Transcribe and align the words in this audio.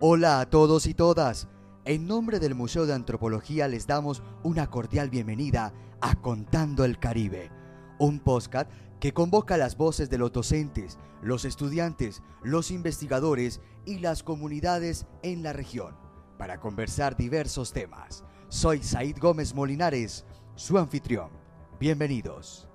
Hola 0.00 0.38
a 0.38 0.48
todos 0.48 0.86
y 0.86 0.94
todas. 0.94 1.48
En 1.84 2.06
nombre 2.06 2.38
del 2.38 2.54
Museo 2.54 2.86
de 2.86 2.94
Antropología 2.94 3.66
les 3.66 3.88
damos 3.88 4.22
una 4.44 4.70
cordial 4.70 5.10
bienvenida 5.10 5.74
a 6.00 6.14
Contando 6.14 6.84
el 6.84 7.00
Caribe, 7.00 7.50
un 7.98 8.20
podcast 8.20 8.70
que 9.00 9.12
convoca 9.12 9.56
las 9.56 9.76
voces 9.76 10.08
de 10.08 10.16
los 10.16 10.30
docentes, 10.30 10.98
los 11.20 11.44
estudiantes, 11.44 12.22
los 12.44 12.70
investigadores 12.70 13.60
y 13.86 13.98
las 13.98 14.22
comunidades 14.22 15.08
en 15.24 15.42
la 15.42 15.52
región 15.52 15.96
para 16.38 16.60
conversar 16.60 17.16
diversos 17.16 17.72
temas. 17.72 18.22
Soy 18.50 18.84
Said 18.84 19.18
Gómez 19.18 19.52
Molinares, 19.52 20.24
su 20.54 20.78
anfitrión. 20.78 21.30
Bienvenidos. 21.80 22.68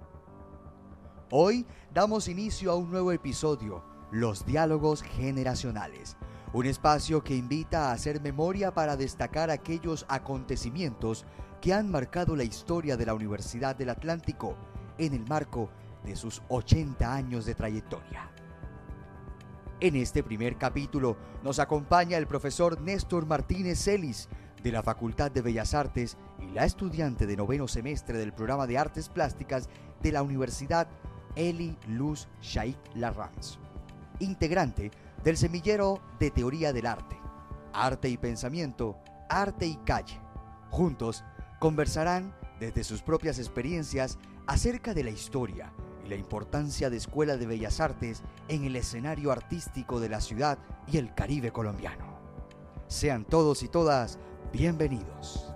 Hoy 1.32 1.66
damos 1.94 2.28
inicio 2.28 2.74
a 2.74 2.76
un 2.76 2.92
nuevo 2.92 3.14
episodio, 3.14 3.82
Los 4.12 4.46
Diálogos 4.46 5.02
Generacionales, 5.04 6.18
un 6.53 6.67
espacio 6.67 7.23
que 7.23 7.35
invita 7.35 7.89
a 7.89 7.93
hacer 7.93 8.21
memoria 8.21 8.71
para 8.71 8.95
destacar 8.95 9.49
aquellos 9.49 10.05
acontecimientos 10.07 11.26
que 11.59 11.73
han 11.73 11.89
marcado 11.89 12.35
la 12.35 12.43
historia 12.43 12.95
de 12.95 13.07
la 13.07 13.16
Universidad 13.16 13.76
del 13.76 13.89
Atlántico 13.89 14.55
en 14.99 15.16
el 15.16 15.26
marco 15.26 15.71
de 16.05 16.16
sus 16.16 16.43
80 16.49 17.12
años 17.12 17.45
de 17.45 17.55
trayectoria. 17.55 18.29
En 19.79 19.95
este 19.95 20.21
primer 20.21 20.57
capítulo 20.57 21.17
nos 21.41 21.57
acompaña 21.57 22.17
el 22.17 22.27
profesor 22.27 22.79
Néstor 22.79 23.26
Martínez 23.26 23.84
Celis 23.84 24.29
de 24.62 24.71
la 24.71 24.84
Facultad 24.84 25.31
de 25.31 25.41
Bellas 25.41 25.73
Artes 25.73 26.17
y 26.40 26.54
la 26.54 26.65
estudiante 26.65 27.26
de 27.26 27.35
noveno 27.35 27.67
semestre 27.67 28.20
del 28.20 28.31
programa 28.31 28.67
de 28.67 28.77
Artes 28.77 29.09
Plásticas 29.09 29.70
de 30.04 30.12
la 30.12 30.21
Universidad 30.21 30.88
Eli 31.35 31.76
Luz 31.88 32.27
Shaikh 32.41 32.77
Larranz, 32.93 33.57
integrante 34.20 34.91
del 35.24 35.38
semillero 35.38 36.02
de 36.20 36.32
teoría 36.32 36.74
del 36.74 36.85
arte, 36.85 37.18
arte 37.71 38.10
y 38.10 38.18
pensamiento, 38.18 38.98
arte 39.29 39.66
y 39.66 39.77
calle. 39.77 40.20
Juntos 40.70 41.24
conversarán 41.60 42.35
desde 42.60 42.84
sus 42.84 43.02
propias 43.02 43.40
experiencias 43.40 44.18
acerca 44.48 44.94
de 44.94 45.04
la 45.04 45.12
historia 45.12 45.71
y 46.05 46.10
la 46.10 46.16
importancia 46.16 46.90
de 46.90 46.98
Escuela 46.98 47.38
de 47.38 47.46
Bellas 47.46 47.79
Artes 47.79 48.21
en 48.49 48.66
el 48.66 48.76
escenario 48.76 49.32
artístico 49.32 49.99
de 49.99 50.10
la 50.10 50.20
ciudad 50.20 50.57
y 50.88 50.98
el 50.98 51.13
Caribe 51.13 51.51
colombiano. 51.51 52.20
Sean 52.88 53.24
todos 53.24 53.63
y 53.63 53.70
todas 53.70 54.20
bienvenidos. 54.51 55.54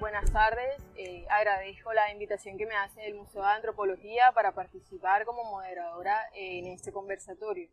Buenas 0.00 0.32
tardes, 0.32 0.87
agradezco 1.30 1.92
la 1.92 2.12
invitación 2.12 2.58
que 2.58 2.66
me 2.66 2.74
hace 2.74 3.06
el 3.06 3.14
Museo 3.14 3.42
de 3.42 3.48
Antropología 3.48 4.32
para 4.34 4.52
participar 4.52 5.24
como 5.24 5.44
moderadora 5.44 6.18
en 6.34 6.66
este 6.66 6.92
conversatorio. 6.92 7.68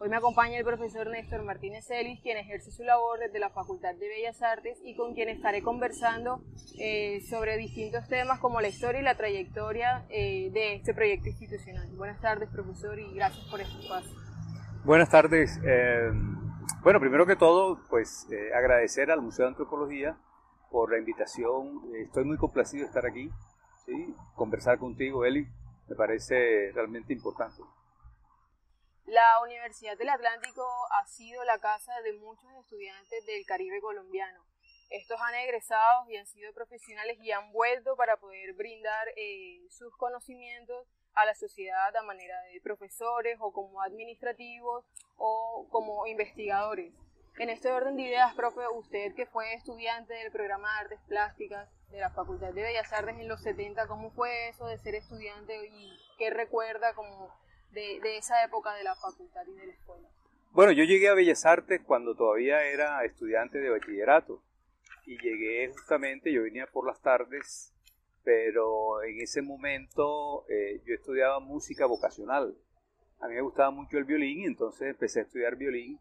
Hoy 0.00 0.08
me 0.08 0.16
acompaña 0.16 0.56
el 0.56 0.64
profesor 0.64 1.08
Néstor 1.08 1.42
Martínez 1.42 1.84
Celis, 1.86 2.20
quien 2.20 2.36
ejerce 2.36 2.70
su 2.70 2.84
labor 2.84 3.18
desde 3.18 3.40
la 3.40 3.50
Facultad 3.50 3.96
de 3.96 4.08
Bellas 4.08 4.40
Artes 4.42 4.78
y 4.84 4.94
con 4.94 5.14
quien 5.14 5.28
estaré 5.28 5.60
conversando 5.60 6.40
eh, 6.78 7.20
sobre 7.28 7.56
distintos 7.56 8.06
temas 8.06 8.38
como 8.38 8.60
la 8.60 8.68
historia 8.68 9.00
y 9.00 9.04
la 9.04 9.16
trayectoria 9.16 10.06
eh, 10.08 10.50
de 10.52 10.74
este 10.76 10.94
proyecto 10.94 11.30
institucional. 11.30 11.88
Buenas 11.96 12.20
tardes, 12.20 12.48
profesor, 12.48 12.96
y 13.00 13.12
gracias 13.12 13.44
por 13.50 13.60
este 13.60 13.76
espacio. 13.80 14.16
Buenas 14.84 15.10
tardes. 15.10 15.58
Eh, 15.66 16.10
bueno, 16.82 17.00
primero 17.00 17.26
que 17.26 17.34
todo, 17.34 17.80
pues 17.90 18.28
agradecer 18.54 19.10
al 19.10 19.20
Museo 19.20 19.46
de 19.46 19.50
Antropología 19.50 20.16
por 20.70 20.92
la 20.92 20.98
invitación. 20.98 21.94
Estoy 21.96 22.24
muy 22.24 22.36
complacido 22.36 22.82
de 22.82 22.88
estar 22.88 23.06
aquí, 23.06 23.30
¿sí? 23.86 24.14
conversar 24.34 24.78
contigo, 24.78 25.24
Eli, 25.24 25.46
me 25.88 25.96
parece 25.96 26.72
realmente 26.72 27.12
importante. 27.12 27.62
La 29.06 29.42
Universidad 29.42 29.96
del 29.96 30.10
Atlántico 30.10 30.62
ha 31.00 31.06
sido 31.06 31.42
la 31.44 31.58
casa 31.58 31.98
de 32.02 32.12
muchos 32.12 32.50
estudiantes 32.60 33.24
del 33.24 33.46
Caribe 33.46 33.80
colombiano. 33.80 34.44
Estos 34.90 35.18
han 35.20 35.34
egresado 35.34 36.08
y 36.10 36.16
han 36.16 36.26
sido 36.26 36.52
profesionales 36.52 37.18
y 37.20 37.30
han 37.30 37.50
vuelto 37.52 37.96
para 37.96 38.16
poder 38.18 38.54
brindar 38.54 39.08
eh, 39.16 39.66
sus 39.70 39.94
conocimientos 39.96 40.86
a 41.14 41.24
la 41.24 41.34
sociedad 41.34 41.94
a 41.96 42.02
manera 42.02 42.34
de 42.52 42.60
profesores 42.60 43.38
o 43.40 43.52
como 43.52 43.82
administrativos 43.82 44.84
o 45.16 45.66
como 45.70 46.06
investigadores. 46.06 46.92
En 47.38 47.50
este 47.50 47.70
orden 47.70 47.94
de 47.94 48.02
ideas, 48.02 48.34
profe, 48.34 48.62
usted 48.74 49.14
que 49.14 49.24
fue 49.26 49.54
estudiante 49.54 50.12
del 50.12 50.32
programa 50.32 50.72
de 50.72 50.78
artes 50.80 51.00
plásticas 51.06 51.68
de 51.92 52.00
la 52.00 52.10
Facultad 52.10 52.52
de 52.52 52.62
Bellas 52.62 52.92
Artes 52.92 53.14
en 53.16 53.28
los 53.28 53.40
70, 53.42 53.86
¿cómo 53.86 54.10
fue 54.10 54.48
eso 54.48 54.66
de 54.66 54.76
ser 54.78 54.96
estudiante 54.96 55.54
y 55.68 55.96
qué 56.18 56.30
recuerda 56.30 56.94
como 56.94 57.32
de, 57.70 58.00
esa 58.16 58.42
época 58.42 58.74
de 58.74 58.82
la 58.82 58.96
facultad 58.96 59.46
y 59.46 59.54
de 59.54 59.66
la 59.66 59.72
escuela? 59.72 60.08
Bueno, 60.50 60.72
yo 60.72 60.82
llegué 60.82 61.08
a 61.08 61.14
Bellas 61.14 61.46
Artes 61.46 61.80
cuando 61.86 62.16
todavía 62.16 62.64
era 62.64 63.04
estudiante 63.04 63.58
de 63.58 63.70
bachillerato 63.70 64.42
y 65.06 65.16
llegué 65.22 65.68
justamente, 65.68 66.32
yo 66.32 66.42
venía 66.42 66.66
por 66.66 66.88
las 66.88 67.00
tardes, 67.00 67.72
pero 68.24 69.00
en 69.04 69.20
ese 69.20 69.42
momento 69.42 70.44
eh, 70.48 70.82
yo 70.84 70.92
estudiaba 70.92 71.38
música 71.38 71.86
vocacional. 71.86 72.56
A 73.20 73.28
mí 73.28 73.34
me 73.34 73.42
gustaba 73.42 73.70
mucho 73.70 73.96
el 73.96 74.04
violín 74.04 74.40
y 74.40 74.46
entonces 74.46 74.88
empecé 74.88 75.20
a 75.20 75.22
estudiar 75.22 75.54
violín. 75.54 76.00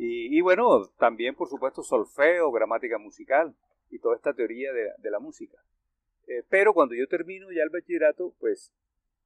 Y, 0.00 0.40
bueno, 0.42 0.86
también 0.96 1.34
por 1.34 1.48
supuesto 1.48 1.82
solfeo, 1.82 2.52
gramática 2.52 2.98
musical 2.98 3.52
y 3.90 3.98
toda 3.98 4.14
esta 4.14 4.32
teoría 4.32 4.72
de, 4.72 5.10
la 5.10 5.18
música. 5.18 5.58
Eh, 6.28 6.44
pero 6.48 6.72
cuando 6.72 6.94
yo 6.94 7.08
termino 7.08 7.50
ya 7.50 7.64
el 7.64 7.70
bachillerato, 7.70 8.32
pues 8.38 8.72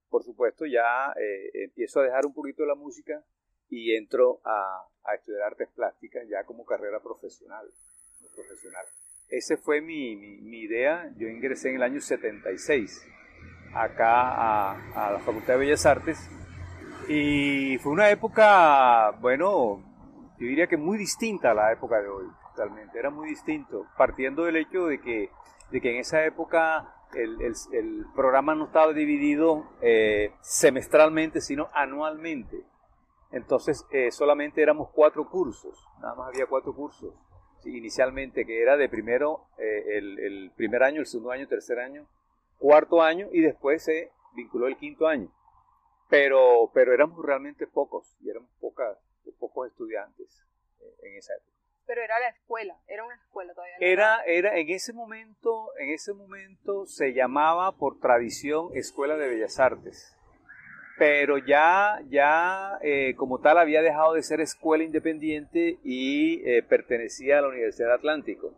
por 0.08 0.24
supuesto, 0.24 0.64
ya 0.64 1.12
eh, 1.20 1.64
empiezo 1.64 2.00
a 2.00 2.04
dejar 2.04 2.24
un 2.24 2.32
poquito 2.32 2.64
la 2.64 2.74
música 2.74 3.22
y 3.68 3.94
entro 3.94 4.40
a, 4.44 4.86
estudiar 5.14 5.42
artes 5.42 5.68
plásticas 5.74 6.26
ya 6.26 6.44
como 6.44 6.64
carrera 6.64 7.00
profesional. 7.00 7.66
profesional. 8.34 8.86
Esa 9.28 9.58
fue 9.58 9.82
mi, 9.82 10.12
idea. 10.58 11.12
Yo 11.18 11.28
ingresé 11.28 11.68
en 11.68 11.76
el 11.76 11.82
año 11.82 12.00
76 12.00 13.06
acá 13.74 14.28
a, 14.30 15.08
a 15.08 15.12
la 15.12 15.18
Facultad 15.18 15.54
de 15.54 15.60
Bellas 15.60 15.84
Artes 15.84 16.18
y 17.08 17.76
fue 17.78 17.92
una 17.92 18.10
época, 18.10 19.10
bueno, 19.20 19.91
yo 20.42 20.48
diría 20.48 20.66
que 20.66 20.76
muy 20.76 20.98
distinta 20.98 21.52
a 21.52 21.54
la 21.54 21.70
época 21.70 22.02
de 22.02 22.08
hoy, 22.08 22.26
totalmente. 22.50 22.98
Era 22.98 23.10
muy 23.10 23.28
distinto, 23.28 23.86
partiendo 23.96 24.42
del 24.42 24.56
hecho 24.56 24.86
de 24.86 25.00
que, 25.00 25.30
de 25.70 25.80
que 25.80 25.92
en 25.92 25.98
esa 25.98 26.24
época 26.24 26.92
el, 27.14 28.06
programa 28.16 28.56
no 28.56 28.64
estaba 28.64 28.92
dividido 28.92 29.70
eh, 29.80 30.32
semestralmente, 30.40 31.40
sino 31.40 31.68
anualmente. 31.72 32.64
Entonces 33.30 33.86
eh, 33.92 34.10
solamente 34.10 34.60
éramos 34.60 34.90
cuatro 34.90 35.30
cursos, 35.30 35.86
nada 36.00 36.16
más 36.16 36.34
había 36.34 36.46
cuatro 36.46 36.74
cursos. 36.74 37.14
inicialmente, 37.64 38.44
que 38.44 38.60
era 38.60 38.76
de 38.76 38.88
primero, 38.88 39.46
eh, 39.58 39.96
el, 39.96 40.50
primer 40.56 40.82
año, 40.82 40.98
el 40.98 41.06
segundo 41.06 41.30
año, 41.30 41.46
tercer 41.46 41.78
año, 41.78 42.04
cuarto 42.58 43.00
año 43.00 43.28
y 43.30 43.42
después 43.42 43.84
se 43.84 44.10
vinculó 44.34 44.66
el 44.66 44.76
quinto 44.76 45.06
año. 45.06 45.28
Pero, 46.08 46.72
pero 46.74 46.92
éramos 46.92 47.24
realmente 47.24 47.68
pocos 47.68 48.16
y 48.20 48.28
éramos 48.28 48.50
pocas, 48.60 48.98
pocos 49.38 49.68
estudiantes 49.68 50.44
en 51.02 51.16
esa 51.16 51.34
época 51.34 51.52
pero 51.86 52.02
era 52.02 52.18
la 52.20 52.28
escuela, 52.28 52.74
era 52.86 53.04
una 53.04 53.14
escuela 53.16 53.52
todavía. 53.54 53.76
era, 53.80 54.22
era, 54.24 54.56
en 54.56 54.68
ese 54.70 54.92
momento, 54.92 55.68
en 55.78 55.90
ese 55.90 56.14
momento 56.14 56.86
se 56.86 57.12
llamaba 57.12 57.72
por 57.72 58.00
tradición 58.00 58.70
Escuela 58.74 59.16
de 59.16 59.28
Bellas 59.28 59.58
Artes, 59.58 60.16
pero 60.98 61.38
ya, 61.38 62.00
ya 62.08 62.78
eh, 62.82 63.14
como 63.16 63.40
tal 63.40 63.58
había 63.58 63.82
dejado 63.82 64.14
de 64.14 64.22
ser 64.22 64.40
escuela 64.40 64.84
independiente 64.84 65.78
y 65.82 66.40
eh, 66.48 66.62
pertenecía 66.62 67.38
a 67.38 67.42
la 67.42 67.48
Universidad 67.48 67.88
de 67.88 67.94
Atlántico. 67.94 68.54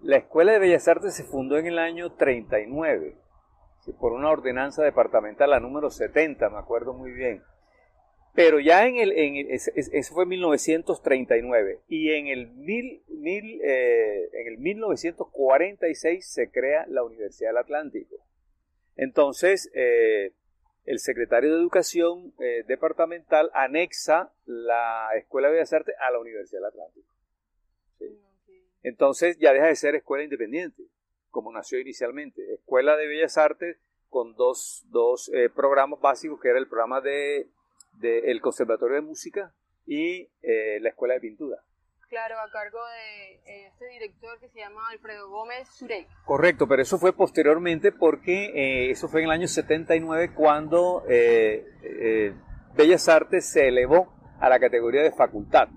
La 0.00 0.16
Escuela 0.16 0.52
de 0.52 0.60
Bellas 0.60 0.88
Artes 0.88 1.14
se 1.14 1.24
fundó 1.24 1.58
en 1.58 1.66
el 1.66 1.78
año 1.78 2.12
39, 2.12 3.16
por 3.98 4.12
una 4.12 4.30
ordenanza 4.30 4.82
departamental, 4.82 5.50
la 5.50 5.60
número 5.60 5.90
70, 5.90 6.48
me 6.48 6.58
acuerdo 6.58 6.94
muy 6.94 7.12
bien. 7.12 7.42
Pero 8.34 8.60
ya 8.60 8.86
en 8.86 8.96
el, 8.96 9.12
en 9.12 9.50
eso 9.50 10.14
fue 10.14 10.24
1939 10.24 11.80
y 11.88 12.12
en 12.12 12.28
el, 12.28 12.48
mil, 12.48 13.02
mil, 13.08 13.60
eh, 13.62 14.30
en 14.32 14.46
el 14.46 14.58
1946 14.58 16.26
se 16.26 16.50
crea 16.50 16.86
la 16.88 17.02
Universidad 17.02 17.50
del 17.50 17.58
Atlántico. 17.58 18.16
Entonces, 18.96 19.70
eh, 19.74 20.32
el 20.84 21.00
secretario 21.00 21.50
de 21.50 21.60
Educación 21.60 22.32
eh, 22.38 22.64
departamental 22.68 23.50
anexa 23.52 24.32
la 24.46 25.08
Escuela 25.16 25.48
de 25.48 25.54
Bellas 25.54 25.72
Artes 25.72 25.94
a 25.98 26.12
la 26.12 26.20
Universidad 26.20 26.60
del 26.60 26.68
Atlántico. 26.68 27.06
Entonces 28.82 29.36
ya 29.38 29.52
deja 29.52 29.66
de 29.66 29.76
ser 29.76 29.94
escuela 29.94 30.24
independiente, 30.24 30.84
como 31.30 31.52
nació 31.52 31.78
inicialmente. 31.80 32.54
Escuela 32.54 32.96
de 32.96 33.08
Bellas 33.08 33.36
Artes 33.36 33.76
con 34.08 34.34
dos, 34.36 34.86
dos 34.88 35.30
programas 35.54 36.00
básicos, 36.00 36.40
que 36.40 36.48
era 36.48 36.58
el 36.58 36.66
programa 36.66 37.02
de 37.02 37.46
del 37.92 38.40
Conservatorio 38.40 38.96
de 38.96 39.02
Música 39.02 39.52
y 39.86 40.28
eh, 40.42 40.78
la 40.80 40.90
Escuela 40.90 41.14
de 41.14 41.20
Pintura. 41.20 41.58
Claro, 42.08 42.40
a 42.40 42.50
cargo 42.50 42.78
de 42.86 43.34
eh, 43.46 43.66
este 43.68 43.86
director 43.88 44.38
que 44.40 44.48
se 44.48 44.58
llama 44.58 44.88
Alfredo 44.90 45.28
Gómez 45.30 45.68
Surek. 45.68 46.08
Correcto, 46.24 46.66
pero 46.66 46.82
eso 46.82 46.98
fue 46.98 47.12
posteriormente 47.12 47.92
porque 47.92 48.46
eh, 48.46 48.90
eso 48.90 49.08
fue 49.08 49.20
en 49.20 49.26
el 49.26 49.32
año 49.32 49.46
79 49.46 50.34
cuando 50.34 51.04
Bellas 52.76 53.08
Artes 53.08 53.50
se 53.50 53.68
elevó 53.68 54.12
a 54.40 54.48
la 54.48 54.58
categoría 54.58 55.02
de 55.02 55.12
facultad. 55.12 55.68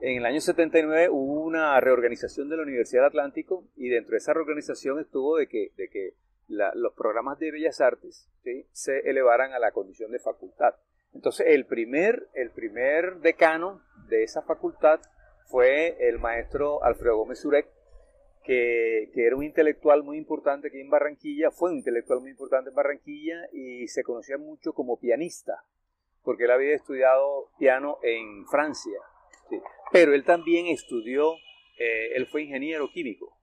En 0.00 0.18
el 0.18 0.26
año 0.26 0.40
79 0.40 1.08
hubo 1.10 1.42
una 1.42 1.78
reorganización 1.80 2.48
de 2.48 2.56
la 2.56 2.64
Universidad 2.64 3.02
del 3.02 3.08
Atlántico 3.10 3.68
y 3.76 3.88
dentro 3.88 4.12
de 4.12 4.18
esa 4.18 4.34
reorganización 4.34 4.98
estuvo 4.98 5.36
de 5.36 5.46
que, 5.46 5.72
de 5.76 5.88
que 5.88 6.14
los 6.48 6.92
programas 6.94 7.38
de 7.38 7.50
Bellas 7.50 7.80
Artes 7.80 8.28
se 8.72 8.98
elevaran 9.08 9.52
a 9.52 9.58
la 9.58 9.70
condición 9.70 10.10
de 10.10 10.18
facultad. 10.18 10.74
Entonces 11.14 11.46
el 11.48 11.66
primer, 11.66 12.28
el 12.34 12.50
primer 12.50 13.16
decano 13.20 13.82
de 14.08 14.24
esa 14.24 14.42
facultad 14.42 15.00
fue 15.46 16.08
el 16.08 16.18
maestro 16.18 16.82
Alfredo 16.82 17.18
Gómez 17.18 17.40
Surek, 17.40 17.68
que, 18.42 19.10
era 19.14 19.36
un 19.36 19.44
intelectual 19.44 20.02
muy 20.02 20.18
importante 20.18 20.68
aquí 20.68 20.80
en 20.80 20.90
Barranquilla, 20.90 21.50
fue 21.50 21.70
un 21.70 21.76
intelectual 21.76 22.20
muy 22.20 22.30
importante 22.30 22.70
en 22.70 22.76
Barranquilla 22.76 23.48
y 23.52 23.86
se 23.88 24.02
conocía 24.02 24.38
mucho 24.38 24.72
como 24.72 24.98
pianista, 24.98 25.62
porque 26.22 26.44
él 26.44 26.50
había 26.50 26.74
estudiado 26.74 27.50
piano 27.58 27.98
en 28.02 28.46
Francia, 28.46 28.98
pero 29.92 30.14
él 30.14 30.24
también 30.24 30.66
estudió, 30.66 31.34
eh, 31.78 32.14
él 32.14 32.26
fue 32.26 32.42
ingeniero 32.42 32.88
químico. 32.88 33.36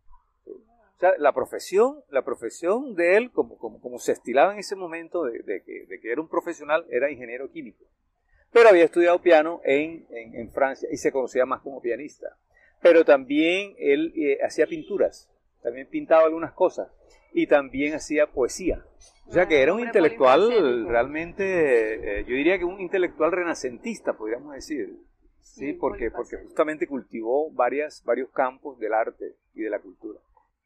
O 1.00 1.01
sea, 1.01 1.13
la 1.18 1.31
profesión, 1.31 2.04
la 2.10 2.24
profesión 2.24 2.94
de 2.94 3.16
él, 3.16 3.31
como, 3.31 3.57
como, 3.57 4.00
se 4.00 4.12
estilaba 4.12 4.51
en 4.51 4.60
ese 4.60 4.75
momento 4.75 5.24
de, 5.24 5.63
que, 5.63 5.86
de 5.88 6.00
que 6.00 6.12
era 6.12 6.19
un 6.19 6.28
profesional, 6.28 6.86
era 6.90 7.10
ingeniero 7.10 7.50
químico 7.50 7.86
pero 8.51 8.69
había 8.69 8.86
estudiado 8.86 9.22
piano 9.22 9.62
en, 9.63 10.06
en, 10.10 10.51
Francia 10.51 10.90
y 10.92 10.98
se 10.98 11.12
conocía 11.12 11.46
más 11.46 11.62
como 11.62 11.81
pianista. 11.81 12.38
Pero 12.81 13.04
también 13.04 13.75
él 13.78 14.13
eh, 14.16 14.40
hacía 14.44 14.66
pinturas, 14.66 15.30
también 15.62 15.88
pintaba 15.88 16.24
algunas 16.24 16.54
cosas 16.54 16.90
y 17.34 17.48
también 17.48 17.94
hacía 17.94 18.28
poesía. 18.28 18.84
O 19.28 19.31
sea 19.31 19.48
que 19.48 19.62
era 19.62 19.74
un 19.74 19.81
intelectual 19.81 20.88
realmente, 20.88 22.19
eh, 22.19 22.25
yo 22.28 22.36
diría 22.36 22.57
que 22.57 22.66
un 22.66 22.80
intelectual 22.80 23.31
renacentista, 23.31 24.13
podríamos 24.13 24.54
decir. 24.56 24.98
Sí, 25.42 25.74
porque, 25.74 26.10
porque 26.12 26.38
justamente 26.38 26.88
cultivó 26.88 27.51
varias, 27.51 28.04
varios 28.06 28.30
campos 28.30 28.80
del 28.80 28.94
arte 28.94 29.36
y 29.54 29.62
de 29.62 29.69
la 29.69 29.80
cultura. 29.80 30.19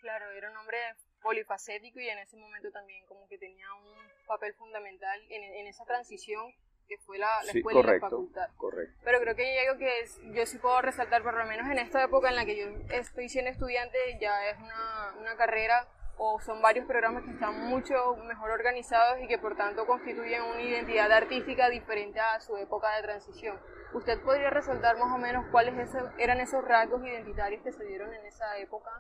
Claro, 0.04 0.30
era 0.32 0.52
un 0.52 0.58
hombre 0.58 0.78
polifacético 1.22 1.98
y 1.98 2.10
en 2.10 2.20
ese 2.20 2.36
momento 2.36 2.70
también 2.72 3.06
como 3.06 3.26
que 3.30 3.38
tenía 3.38 3.74
un 3.74 4.28
papel 4.28 4.54
fundamental 4.56 5.18
en, 5.30 5.42
en 5.42 5.66
esa 5.66 5.86
transición 5.86 6.54
que 6.90 6.98
fue 6.98 7.18
la, 7.18 7.40
escuela 7.54 7.80
y 7.80 7.84
la 7.84 8.00
facultad. 8.02 8.50
Correcto. 8.58 9.00
Pero 9.06 9.22
creo 9.22 9.34
que 9.34 9.46
hay 9.46 9.66
algo 9.66 9.80
que 9.80 10.02
es, 10.02 10.20
yo 10.34 10.46
sí 10.46 10.58
puedo 10.58 10.82
resaltar, 10.82 11.24
por 11.24 11.36
lo 11.36 11.46
menos 11.46 11.72
en 11.72 11.80
esta 11.80 12.04
época 12.04 12.28
en 12.28 12.36
la 12.36 12.44
que 12.44 12.58
yo 12.58 12.66
estoy 12.94 13.30
siendo 13.30 13.50
estudiante, 13.50 13.98
ya 14.20 14.50
es 14.50 14.58
una, 14.58 15.16
una 15.20 15.38
carrera 15.38 15.88
o 16.18 16.42
son 16.42 16.62
varios 16.62 16.86
programas 16.86 17.24
que 17.24 17.32
están 17.32 17.70
mucho 17.70 18.18
mejor 18.28 18.52
organizados 18.52 19.22
y 19.22 19.28
que 19.30 19.38
por 19.38 19.56
tanto 19.56 19.88
constituyen 19.88 20.42
una 20.42 20.62
identidad 20.62 21.10
artística 21.14 21.70
diferente 21.70 22.20
a 22.20 22.42
su 22.42 22.58
época 22.58 22.94
de 22.98 23.04
transición. 23.04 23.58
¿Usted 23.94 24.20
podría 24.22 24.50
resaltar 24.50 24.98
más 24.98 25.16
o 25.16 25.18
menos 25.18 25.46
cuáles 25.50 25.74
eran 26.18 26.42
esos 26.42 26.62
rasgos 26.66 27.06
identitarios 27.06 27.64
que 27.64 27.72
se 27.72 27.86
dieron 27.86 28.14
en 28.14 28.26
esa 28.26 28.58
época? 28.58 28.92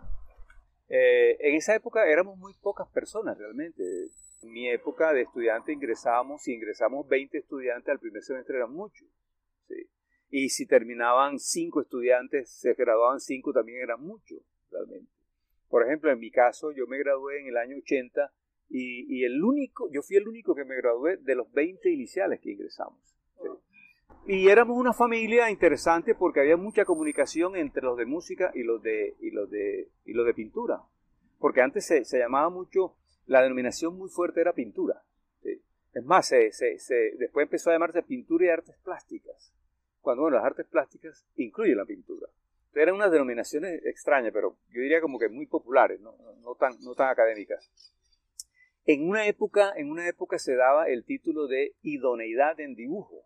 Eh, 0.95 1.37
en 1.39 1.55
esa 1.55 1.73
época 1.73 2.07
éramos 2.07 2.37
muy 2.37 2.53
pocas 2.61 2.87
personas 2.89 3.35
realmente. 3.35 3.83
En 4.43 4.51
mi 4.51 4.69
época 4.69 5.11
de 5.11 5.21
estudiante 5.23 5.73
ingresábamos, 5.73 6.43
si 6.43 6.53
ingresamos 6.53 7.07
20 7.07 7.35
estudiantes 7.35 7.89
al 7.89 7.99
primer 7.99 8.21
semestre 8.21 8.57
eran 8.57 8.71
muchos. 8.71 9.07
Y 10.29 10.49
si 10.49 10.67
terminaban 10.67 11.39
5 11.39 11.81
estudiantes, 11.81 12.51
se 12.51 12.75
graduaban 12.75 13.19
5 13.19 13.53
también 13.53 13.81
eran 13.81 14.01
muchos, 14.01 14.39
realmente. 14.69 15.11
Por 15.67 15.83
ejemplo, 15.83 16.11
en 16.11 16.19
mi 16.19 16.29
caso, 16.29 16.71
yo 16.71 16.85
me 16.85 16.99
gradué 16.99 17.39
en 17.39 17.47
el 17.47 17.57
año 17.57 17.77
80 17.77 18.31
y, 18.69 19.17
y 19.17 19.23
el 19.25 19.43
único, 19.43 19.89
yo 19.91 20.03
fui 20.03 20.17
el 20.17 20.27
único 20.27 20.53
que 20.53 20.65
me 20.65 20.75
gradué 20.75 21.17
de 21.17 21.33
los 21.33 21.51
20 21.53 21.89
iniciales 21.89 22.39
que 22.39 22.51
ingresamos. 22.51 22.99
Y 24.25 24.47
éramos 24.47 24.77
una 24.77 24.93
familia 24.93 25.49
interesante 25.49 26.15
porque 26.15 26.39
había 26.39 26.55
mucha 26.55 26.85
comunicación 26.85 27.55
entre 27.57 27.83
los 27.83 27.97
de 27.97 28.05
música 28.05 28.51
y 28.53 28.63
los 28.63 28.81
de, 28.81 29.15
y 29.19 29.31
los 29.31 29.49
de, 29.49 29.89
y 30.05 30.13
los 30.13 30.25
de 30.25 30.33
pintura. 30.33 30.81
Porque 31.39 31.61
antes 31.61 31.85
se, 31.85 32.05
se 32.05 32.19
llamaba 32.19 32.49
mucho 32.49 32.95
la 33.25 33.41
denominación 33.41 33.97
muy 33.97 34.09
fuerte 34.09 34.41
era 34.41 34.53
pintura. 34.53 35.01
Es 35.93 36.03
más, 36.03 36.27
se, 36.27 36.51
después 37.19 37.43
empezó 37.43 37.69
a 37.69 37.73
llamarse 37.73 38.01
pintura 38.01 38.45
y 38.45 38.49
artes 38.49 38.75
plásticas. 38.83 39.53
Cuando, 40.01 40.23
bueno, 40.23 40.37
las 40.37 40.45
artes 40.45 40.65
plásticas 40.65 41.23
incluyen 41.35 41.77
la 41.77 41.85
pintura. 41.85 42.27
Entonces, 42.27 42.81
eran 42.81 42.95
unas 42.95 43.11
denominaciones 43.11 43.85
extrañas, 43.85 44.33
pero 44.33 44.57
yo 44.71 44.81
diría 44.81 45.01
como 45.01 45.19
que 45.19 45.29
muy 45.29 45.45
populares, 45.45 45.99
no, 46.01 46.15
tan, 46.59 46.73
no 46.81 46.95
tan 46.95 47.09
académicas. 47.09 47.71
En 48.85 49.07
una, 49.07 49.27
época, 49.27 49.71
en 49.75 49.91
una 49.91 50.07
época 50.07 50.39
se 50.39 50.55
daba 50.55 50.87
el 50.87 51.05
título 51.05 51.47
de 51.47 51.75
idoneidad 51.83 52.59
en 52.59 52.73
dibujo. 52.73 53.23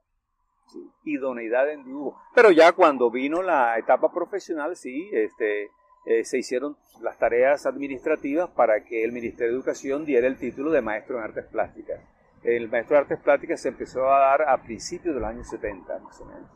Idoneidad 1.03 1.69
en 1.69 1.83
dibujo. 1.83 2.21
Pero 2.35 2.51
ya 2.51 2.71
cuando 2.73 3.09
vino 3.09 3.41
la 3.41 3.77
etapa 3.77 4.11
profesional, 4.11 4.75
sí, 4.75 5.09
este, 5.13 5.71
eh, 6.05 6.23
se 6.23 6.37
hicieron 6.37 6.77
las 7.01 7.17
tareas 7.17 7.65
administrativas 7.65 8.49
para 8.49 8.83
que 8.83 9.03
el 9.03 9.11
Ministerio 9.11 9.51
de 9.51 9.57
Educación 9.57 10.05
diera 10.05 10.27
el 10.27 10.37
título 10.37 10.71
de 10.71 10.81
maestro 10.81 11.17
en 11.17 11.23
artes 11.23 11.45
plásticas. 11.45 11.99
El 12.43 12.69
maestro 12.69 12.95
de 12.95 13.01
artes 13.01 13.19
plásticas 13.19 13.61
se 13.61 13.69
empezó 13.69 14.09
a 14.09 14.19
dar 14.19 14.43
a 14.43 14.63
principios 14.63 15.15
de 15.15 15.21
los 15.21 15.29
años 15.29 15.49
70, 15.49 15.99
más 15.99 16.21
o 16.21 16.25
menos. 16.25 16.49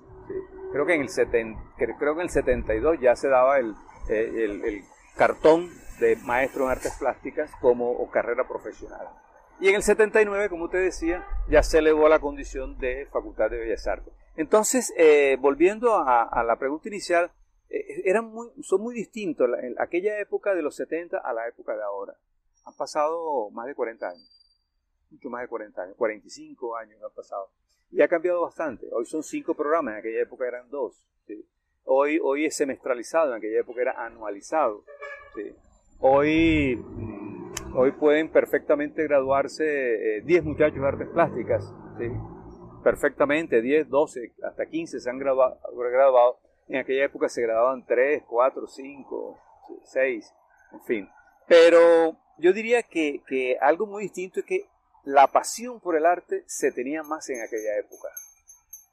Creo, 0.71 0.85
que 0.85 0.93
en 0.93 1.01
el 1.01 1.55
creo 1.77 2.15
que 2.15 2.21
en 2.21 2.27
el 2.27 2.29
72 2.29 2.99
ya 3.01 3.15
se 3.17 3.27
daba 3.27 3.59
eh, 3.59 3.73
el, 4.07 4.83
cartón 5.17 5.69
de 5.99 6.15
maestro 6.23 6.63
en 6.65 6.71
artes 6.71 6.95
plásticas 6.97 7.51
como 7.59 8.09
carrera 8.09 8.47
profesional. 8.47 9.07
Y 9.61 9.69
en 9.69 9.75
el 9.75 9.83
79, 9.83 10.49
como 10.49 10.65
usted 10.65 10.83
decía, 10.83 11.23
ya 11.47 11.61
se 11.61 11.77
elevó 11.77 12.07
a 12.07 12.09
la 12.09 12.19
condición 12.19 12.79
de 12.79 13.05
Facultad 13.11 13.51
de 13.51 13.59
Bellas 13.59 13.85
Artes. 13.85 14.11
Entonces, 14.35 14.91
eh, 14.97 15.37
volviendo 15.39 15.93
a, 15.93 16.23
a 16.23 16.43
la 16.43 16.57
pregunta 16.57 16.87
inicial, 16.87 17.31
eh, 17.69 18.01
eran 18.05 18.25
muy, 18.25 18.49
son 18.63 18.81
muy 18.81 18.95
distintos 18.95 19.47
en 19.61 19.75
aquella 19.79 20.19
época 20.19 20.55
de 20.55 20.63
los 20.63 20.75
70 20.75 21.19
a 21.19 21.33
la 21.33 21.47
época 21.47 21.75
de 21.75 21.83
ahora. 21.83 22.15
Han 22.65 22.75
pasado 22.75 23.49
más 23.51 23.67
de 23.67 23.75
40 23.75 24.09
años, 24.09 24.67
mucho 25.09 25.29
más 25.29 25.41
de 25.41 25.47
40 25.47 25.81
años, 25.81 25.95
45 25.95 26.75
años 26.77 27.01
han 27.03 27.13
pasado. 27.15 27.49
Y 27.91 28.01
ha 28.01 28.07
cambiado 28.07 28.41
bastante. 28.41 28.87
Hoy 28.91 29.05
son 29.05 29.21
cinco 29.21 29.53
programas, 29.53 29.93
en 29.93 29.99
aquella 29.99 30.21
época 30.21 30.47
eran 30.47 30.69
dos. 30.69 31.05
Hoy, 31.83 32.19
hoy 32.23 32.45
es 32.45 32.55
semestralizado, 32.55 33.31
en 33.31 33.37
aquella 33.37 33.59
época 33.59 33.81
era 33.81 34.05
anualizado. 34.05 34.85
Hoy, 35.99 36.75
mm, 36.75 37.20
hoy 37.75 37.91
pueden 37.94 38.31
perfectamente 38.31 39.03
graduarse 39.03 40.22
10 40.25 40.25
eh, 40.25 40.41
muchachos 40.45 40.79
de 40.79 40.88
artes 40.88 41.07
plásticas. 41.10 41.74
Perfectamente, 42.84 43.62
10, 43.62 43.89
12, 43.89 44.34
hasta 44.43 44.65
15 44.65 45.00
se 45.00 45.10
han 45.10 45.19
graduado 45.19 45.60
en 46.72 46.77
aquella 46.77 47.05
época 47.05 47.27
se 47.27 47.41
graduaban 47.41 47.86
3, 47.86 48.24
4, 48.27 48.67
5, 48.67 49.39
6, 49.84 50.34
en 50.72 50.84
fin. 50.84 51.10
Pero 51.48 52.17
yo 52.38 52.53
diría 52.53 52.81
que, 52.84 53.22
que 53.27 53.57
algo 53.60 53.86
muy 53.86 54.03
distinto 54.03 54.39
es 54.39 54.45
que 54.45 54.65
la 55.03 55.27
pasión 55.27 55.81
por 55.81 55.98
el 55.98 56.05
arte 56.05 56.43
se 56.48 56.72
tenía 56.72 57.03
más 57.03 57.29
en 57.29 57.41
aquella 57.41 57.77
época. 57.77 58.07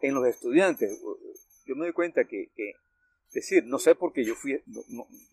En 0.00 0.14
los 0.14 0.26
estudiantes, 0.26 1.00
yo 1.66 1.76
me 1.76 1.84
doy 1.84 1.92
cuenta 1.92 2.24
que, 2.24 2.50
que 2.56 2.72
decir, 3.32 3.64
no 3.64 3.78
sé 3.78 3.94
por 3.94 4.12
qué 4.12 4.24
yo 4.24 4.34
fui, 4.34 4.60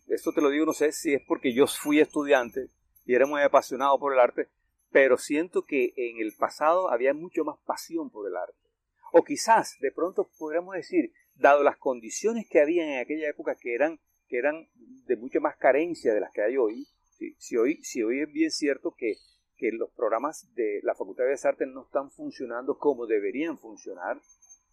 esto 0.08 0.32
te 0.32 0.40
lo 0.40 0.50
digo, 0.50 0.66
no 0.66 0.72
sé 0.72 0.92
si 0.92 1.14
es 1.14 1.22
porque 1.26 1.52
yo 1.52 1.66
fui 1.66 1.98
estudiante 1.98 2.68
y 3.06 3.14
era 3.14 3.26
muy 3.26 3.40
apasionado 3.40 3.98
por 3.98 4.12
el 4.12 4.18
arte, 4.18 4.48
pero 4.90 5.16
siento 5.16 5.62
que 5.62 5.94
en 5.96 6.18
el 6.18 6.34
pasado 6.34 6.90
había 6.90 7.14
mucho 7.14 7.44
más 7.44 7.56
pasión 7.64 8.10
por 8.10 8.28
el 8.28 8.36
arte. 8.36 8.58
O 9.12 9.24
quizás, 9.24 9.78
de 9.80 9.92
pronto 9.92 10.28
podríamos 10.38 10.74
decir, 10.74 11.12
dado 11.34 11.62
las 11.62 11.76
condiciones 11.76 12.46
que 12.50 12.60
había 12.60 12.84
en 12.86 13.00
aquella 13.00 13.28
época 13.28 13.54
que 13.54 13.74
eran, 13.74 14.00
que 14.28 14.38
eran 14.38 14.68
de 14.74 15.16
mucha 15.16 15.40
más 15.40 15.56
carencia 15.56 16.12
de 16.12 16.20
las 16.20 16.32
que 16.32 16.42
hay 16.42 16.56
hoy, 16.56 16.86
si, 17.38 17.56
hoy, 17.56 17.82
si 17.82 18.02
hoy 18.02 18.20
es 18.20 18.32
bien 18.32 18.50
cierto 18.50 18.94
que, 18.96 19.16
que 19.56 19.72
los 19.72 19.90
programas 19.92 20.52
de 20.54 20.80
la 20.82 20.94
Facultad 20.94 21.24
de 21.24 21.30
Bellas 21.30 21.44
Artes 21.46 21.68
no 21.68 21.84
están 21.84 22.10
funcionando 22.10 22.78
como 22.78 23.06
deberían 23.06 23.58
funcionar, 23.58 24.20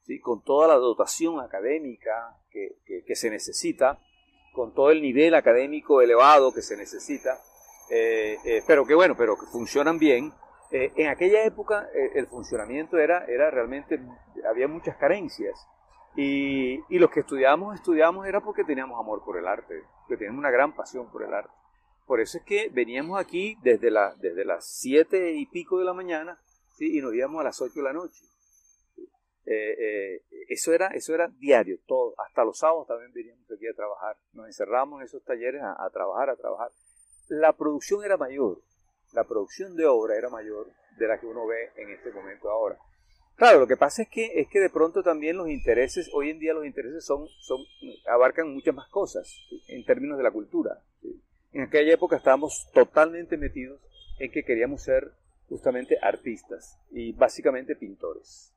¿sí? 0.05 0.19
con 0.19 0.43
toda 0.43 0.67
la 0.67 0.75
dotación 0.75 1.39
académica 1.39 2.37
que, 2.49 2.75
que, 3.05 3.15
se 3.15 3.29
necesita, 3.29 3.99
con 4.51 4.73
todo 4.73 4.91
el 4.91 5.01
nivel 5.01 5.35
académico 5.35 6.01
elevado 6.01 6.53
que 6.53 6.61
se 6.61 6.75
necesita, 6.75 7.41
eh, 7.95 8.39
eh, 8.43 8.63
pero 8.65 8.85
que 8.85 8.95
bueno, 8.95 9.15
pero 9.15 9.37
que 9.37 9.45
funcionan 9.45 9.99
bien. 9.99 10.33
Eh, 10.71 10.91
en 10.95 11.09
aquella 11.09 11.43
época 11.43 11.87
el 11.93 12.25
funcionamiento 12.25 12.97
era, 12.97 13.25
era 13.25 13.51
realmente, 13.51 14.01
había 14.49 14.67
muchas 14.67 14.97
carencias. 14.97 15.67
Y, 16.15 16.79
y 16.89 16.97
los 16.97 17.11
que 17.11 17.19
estudiamos, 17.19 17.75
estudiamos 17.75 18.25
era 18.25 18.41
porque 18.41 18.63
teníamos 18.63 18.99
amor 18.99 19.23
por 19.23 19.37
el 19.37 19.47
arte, 19.47 19.83
que 20.07 20.17
teníamos 20.17 20.39
una 20.39 20.49
gran 20.49 20.75
pasión 20.75 21.11
por 21.11 21.21
el 21.21 21.33
arte. 21.35 21.53
Por 22.07 22.19
eso 22.19 22.39
es 22.39 22.43
que 22.43 22.69
veníamos 22.69 23.19
aquí 23.19 23.57
desde, 23.61 23.91
la, 23.91 24.15
desde 24.15 24.43
las 24.43 24.65
siete 24.65 25.33
y 25.33 25.45
pico 25.45 25.77
de 25.77 25.85
la 25.85 25.93
mañana 25.93 26.39
¿sí? 26.71 26.97
y 26.97 27.01
nos 27.01 27.13
íbamos 27.13 27.41
a 27.41 27.43
las 27.43 27.61
ocho 27.61 27.75
de 27.75 27.83
la 27.83 27.93
noche. 27.93 28.25
Eh, 29.45 30.23
eso, 30.49 30.73
era, 30.73 30.87
eso 30.87 31.13
era 31.13 31.27
diario, 31.27 31.77
todo, 31.85 32.15
hasta 32.17 32.43
los 32.43 32.57
sábados 32.57 32.87
también 32.87 33.11
veníamos 33.13 33.43
aquí 33.51 33.67
a 33.67 33.73
trabajar, 33.73 34.17
nos 34.31 34.47
encerramos 34.47 35.01
en 35.01 35.05
esos 35.05 35.23
talleres 35.23 35.61
a, 35.61 35.89
trabajar, 35.91 36.29
a 36.29 36.35
trabajar. 36.35 36.71
La 37.27 37.53
producción 37.53 38.03
era 38.03 38.17
mayor, 38.17 38.61
la 39.13 39.23
producción 39.23 39.75
de 39.75 39.85
obra 39.85 40.17
era 40.17 40.29
mayor 40.29 40.67
de 40.97 41.07
la 41.07 41.19
que 41.19 41.25
uno 41.25 41.45
ve 41.47 41.71
en 41.77 41.89
este 41.91 42.11
momento 42.11 42.49
ahora. 42.49 42.77
Claro, 43.35 43.59
lo 43.59 43.67
que 43.67 43.77
pasa 43.77 44.03
es 44.03 44.09
que, 44.09 44.39
es 44.39 44.47
que 44.47 44.59
de 44.59 44.69
pronto 44.69 45.01
también 45.01 45.37
los 45.37 45.49
intereses, 45.49 46.09
hoy 46.13 46.29
en 46.29 46.39
día 46.39 46.53
los 46.53 46.65
intereses 46.65 47.03
son, 47.03 47.27
son, 47.41 47.61
abarcan 48.07 48.53
muchas 48.53 48.75
más 48.75 48.87
cosas 48.89 49.27
en 49.67 49.83
términos 49.85 50.17
de 50.17 50.23
la 50.23 50.31
cultura. 50.31 50.81
En 51.51 51.63
aquella 51.63 51.93
época 51.93 52.15
estábamos 52.15 52.69
totalmente 52.73 53.37
metidos 53.37 53.81
en 54.19 54.31
que 54.31 54.43
queríamos 54.43 54.83
ser 54.83 55.11
justamente 55.49 55.97
artistas 56.01 56.79
y 56.91 57.13
básicamente 57.13 57.75
pintores. 57.75 58.53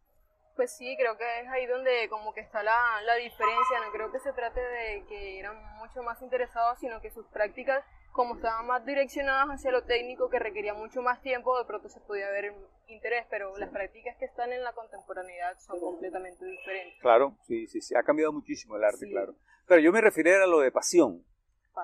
Pues 0.57 0.75
sí, 0.75 0.97
creo 0.99 1.19
que 1.19 1.41
es 1.41 1.49
ahí 1.49 1.67
donde 1.67 2.09
como 2.09 2.33
que 2.33 2.41
está 2.41 2.63
la, 2.63 3.03
la 3.05 3.15
diferencia, 3.17 3.81
no 3.85 3.93
creo 3.93 4.11
que 4.11 4.21
se 4.21 4.33
trate 4.33 4.61
de 4.61 5.05
que 5.07 5.39
eran 5.39 5.63
mucho 5.77 6.03
más 6.03 6.21
interesados, 6.23 6.79
sino 6.81 7.01
que 7.03 7.11
sus 7.11 7.27
prácticas, 7.27 7.85
como 8.17 8.37
estaban 8.37 8.67
más 8.67 8.85
direccionadas 8.87 9.49
hacia 9.49 9.71
lo 9.71 9.85
técnico, 9.85 10.31
que 10.31 10.39
requería 10.39 10.73
mucho 10.73 11.03
más 11.03 11.21
tiempo, 11.21 11.57
de 11.59 11.67
pronto 11.67 11.91
se 11.91 12.01
podía 12.01 12.31
ver 12.31 12.55
interés, 12.89 13.27
pero 13.29 13.55
las 13.59 13.69
prácticas 13.69 14.17
que 14.17 14.25
están 14.25 14.53
en 14.55 14.65
la 14.65 14.73
contemporaneidad 14.73 15.59
son 15.59 15.79
completamente 15.79 16.43
diferentes. 16.47 16.99
Claro, 17.03 17.37
sí, 17.47 17.67
sí, 17.67 17.83
sí, 17.83 17.95
ha 17.95 18.03
cambiado 18.03 18.33
muchísimo 18.33 18.77
el 18.77 18.85
arte, 18.85 19.07
claro. 19.11 19.37
Pero 19.69 19.83
yo 19.83 19.93
me 19.93 20.01
refiero 20.01 20.43
a 20.43 20.47
lo 20.47 20.61
de 20.61 20.73
pasión. 20.73 21.25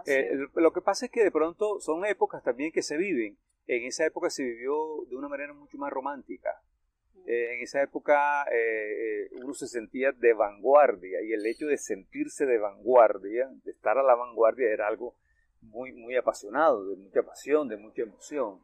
Eh, 0.06 0.30
lo 0.54 0.72
que 0.72 0.80
pasa 0.80 1.04
es 1.04 1.12
que 1.12 1.22
de 1.22 1.30
pronto 1.30 1.80
son 1.80 2.06
épocas 2.06 2.42
también 2.42 2.72
que 2.72 2.80
se 2.80 2.96
viven. 2.96 3.36
En 3.66 3.84
esa 3.84 4.06
época 4.06 4.30
se 4.30 4.42
vivió 4.42 5.04
de 5.10 5.16
una 5.16 5.28
manera 5.28 5.52
mucho 5.52 5.76
más 5.76 5.92
romántica. 5.92 6.62
Eh, 7.26 7.56
en 7.56 7.60
esa 7.60 7.82
época 7.82 8.46
eh, 8.50 9.28
uno 9.32 9.52
se 9.52 9.68
sentía 9.68 10.12
de 10.12 10.32
vanguardia 10.32 11.20
y 11.22 11.34
el 11.34 11.44
hecho 11.44 11.66
de 11.66 11.76
sentirse 11.76 12.46
de 12.46 12.58
vanguardia, 12.58 13.50
de 13.64 13.70
estar 13.70 13.98
a 13.98 14.02
la 14.02 14.14
vanguardia, 14.14 14.72
era 14.72 14.88
algo 14.88 15.14
muy, 15.62 15.92
muy 15.92 16.16
apasionado, 16.16 16.85
de 16.88 16.97
mucha 16.97 17.23
pasión, 17.23 17.69
de 17.69 17.76
mucha 17.76 18.02
emoción. 18.02 18.61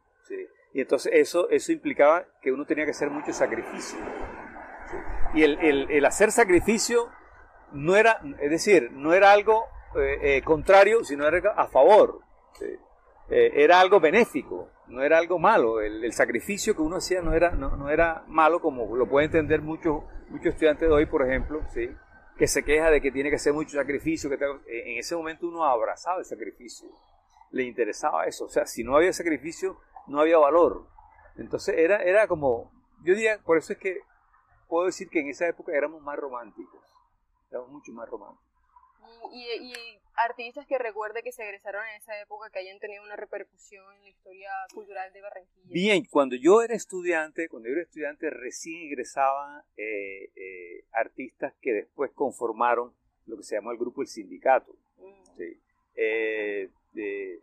Y 0.73 0.81
entonces 0.81 1.11
eso, 1.15 1.49
eso 1.49 1.71
implicaba 1.71 2.25
que 2.41 2.51
uno 2.51 2.65
tenía 2.65 2.85
que 2.85 2.91
hacer 2.91 3.09
mucho 3.09 3.33
sacrificio. 3.33 3.97
Y 5.33 5.43
el, 5.43 5.57
el, 5.89 6.05
hacer 6.05 6.31
sacrificio 6.31 7.09
no 7.71 7.95
era, 7.95 8.21
es 8.39 8.49
decir, 8.51 8.91
no 8.91 9.13
era 9.13 9.31
algo 9.31 9.65
contrario, 10.43 11.03
sino 11.03 11.27
era 11.27 11.51
a 11.53 11.67
favor. 11.67 12.19
era 13.29 13.79
algo 13.79 13.99
benéfico 13.99 14.69
no 14.89 15.03
era 15.03 15.17
algo 15.17 15.39
malo, 15.39 15.81
el, 15.81 16.11
sacrificio 16.13 16.75
que 16.75 16.81
uno 16.81 16.97
hacía 16.97 17.21
no 17.21 17.33
era, 17.33 17.51
no, 17.51 17.89
era 17.89 18.23
malo 18.27 18.59
como 18.59 18.95
lo 18.95 19.07
puede 19.07 19.27
entender 19.27 19.61
muchos 19.61 20.03
muchos 20.29 20.53
estudiantes 20.53 20.87
de 20.87 20.93
hoy, 20.93 21.05
por 21.05 21.27
ejemplo, 21.27 21.61
¿sí? 21.73 21.89
Que 22.39 22.47
se 22.47 22.63
queja 22.63 22.89
de 22.89 23.01
que 23.01 23.11
tiene 23.11 23.29
que 23.29 23.35
hacer 23.35 23.51
mucho 23.51 23.77
sacrificio, 23.77 24.29
que 24.29 24.35
en 24.35 24.97
ese 24.97 25.13
momento 25.13 25.45
uno 25.45 25.65
abrazaba 25.65 26.19
el 26.19 26.25
sacrificio, 26.25 26.87
le 27.51 27.63
interesaba 27.63 28.25
eso, 28.25 28.45
o 28.45 28.49
sea, 28.49 28.65
si 28.65 28.81
no 28.81 28.95
había 28.95 29.11
sacrificio, 29.11 29.77
no 30.07 30.21
había 30.21 30.37
valor. 30.37 30.87
Entonces 31.35 31.75
era, 31.77 31.97
era 31.97 32.27
como, 32.27 32.71
yo 33.03 33.13
diría, 33.13 33.39
por 33.43 33.57
eso 33.57 33.73
es 33.73 33.79
que 33.79 33.99
puedo 34.69 34.85
decir 34.85 35.09
que 35.09 35.19
en 35.19 35.27
esa 35.27 35.47
época 35.47 35.73
éramos 35.75 36.01
más 36.01 36.17
románticos, 36.17 36.81
éramos 37.51 37.71
mucho 37.71 37.91
más 37.91 38.07
románticos. 38.07 38.48
Y 39.31 39.97
artistas 40.25 40.65
que 40.67 40.77
recuerde 40.77 41.23
que 41.23 41.31
se 41.31 41.43
egresaron 41.43 41.81
en 41.87 41.95
esa 41.95 42.19
época 42.19 42.49
que 42.49 42.59
hayan 42.59 42.79
tenido 42.79 43.03
una 43.03 43.15
repercusión 43.15 43.83
en 43.95 44.01
la 44.03 44.09
historia 44.09 44.49
cultural 44.73 45.11
de 45.13 45.21
Barranquilla? 45.21 45.65
Bien, 45.69 46.05
cuando 46.05 46.35
yo 46.35 46.61
era 46.61 46.75
estudiante, 46.75 47.47
cuando 47.47 47.69
yo 47.69 47.73
era 47.73 47.83
estudiante 47.83 48.29
recién 48.29 48.87
egresaban 48.87 49.63
eh, 49.77 50.31
eh, 50.35 50.85
artistas 50.91 51.53
que 51.61 51.73
después 51.73 52.11
conformaron 52.13 52.93
lo 53.25 53.37
que 53.37 53.43
se 53.43 53.55
llamó 53.55 53.71
el 53.71 53.77
grupo 53.77 54.01
El 54.01 54.07
Sindicato. 54.07 54.75
Mm. 54.97 55.41
Eh, 55.95 56.69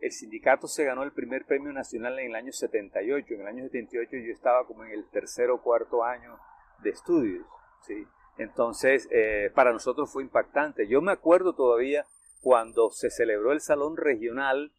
el 0.01 0.11
sindicato 0.11 0.67
se 0.67 0.83
ganó 0.83 1.03
el 1.03 1.13
primer 1.13 1.45
premio 1.45 1.71
nacional 1.71 2.19
en 2.19 2.27
el 2.27 2.35
año 2.35 2.51
78. 2.51 3.33
En 3.33 3.41
el 3.41 3.47
año 3.47 3.63
78 3.63 4.17
yo 4.17 4.33
estaba 4.33 4.67
como 4.67 4.83
en 4.83 4.91
el 4.91 5.09
tercer 5.09 5.49
o 5.49 5.61
cuarto 5.61 6.03
año 6.03 6.37
de 6.83 6.89
estudios. 6.89 7.45
¿sí? 7.85 8.05
Entonces, 8.37 9.09
para 9.53 9.73
nosotros 9.73 10.11
fue 10.11 10.23
impactante. 10.23 10.87
Yo 10.87 11.01
me 11.01 11.11
acuerdo 11.11 11.53
todavía 11.53 12.05
cuando 12.41 12.91
se 12.91 13.09
celebró 13.09 13.51
el 13.51 13.61
Salón 13.61 13.97
Regional, 13.97 14.71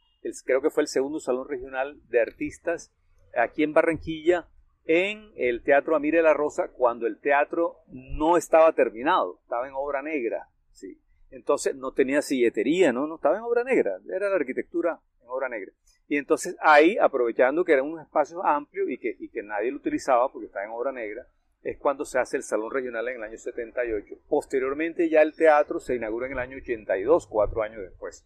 creo 0.45 0.63
que 0.63 0.71
fue 0.71 0.83
el 0.83 0.89
segundo 0.89 1.21
Salón 1.21 1.49
Regional 1.49 2.01
de 2.09 2.21
Artistas 2.21 2.93
aquí 3.37 3.63
en 3.63 3.73
Barranquilla, 3.73 4.49
en 4.85 5.31
el 5.37 5.63
Teatro 5.63 5.95
Amire 5.97 6.23
la 6.23 6.33
Rosa, 6.33 6.69
cuando 6.69 7.07
el 7.07 7.21
teatro 7.21 7.77
no 7.89 8.37
estaba 8.37 8.73
terminado, 8.73 9.39
estaba 9.43 9.69
en 9.69 9.75
obra 9.75 10.03
negra. 10.03 10.49
Sí. 10.73 10.99
Entonces 11.31 11.75
no 11.77 11.93
tenía 11.93 12.23
silletería, 12.23 12.91
¿no? 12.93 13.07
no 13.07 13.17
estaba 13.17 13.37
en 13.37 13.43
obra 13.43 13.65
negra, 13.65 13.99
era 14.11 14.31
la 14.31 14.37
arquitectura 14.37 14.99
en 15.21 15.29
obra 15.29 15.51
negra. 15.51 15.73
Y 16.09 16.17
entonces 16.17 16.57
ahí, 16.61 16.97
aprovechando 16.97 17.65
que 17.65 17.75
era 17.75 17.83
un 17.83 18.01
espacio 18.01 18.43
amplio 18.45 18.89
y 18.89 18.97
que, 18.97 19.15
y 19.19 19.29
que 19.29 19.43
nadie 19.43 19.71
lo 19.71 19.77
utilizaba 19.77 20.33
porque 20.33 20.47
estaba 20.47 20.65
en 20.65 20.71
obra 20.71 20.91
negra, 20.91 21.27
es 21.63 21.79
cuando 21.79 22.05
se 22.05 22.19
hace 22.19 22.37
el 22.37 22.43
Salón 22.43 22.71
Regional 22.71 23.09
en 23.09 23.17
el 23.17 23.23
año 23.23 23.39
78. 23.39 24.15
Posteriormente 24.29 25.09
ya 25.09 25.23
el 25.23 25.35
teatro 25.35 25.81
se 25.81 25.97
inaugura 25.97 26.27
en 26.27 26.33
el 26.33 26.39
año 26.39 26.57
82, 26.59 27.27
cuatro 27.27 27.63
años 27.63 27.83
después. 27.83 28.25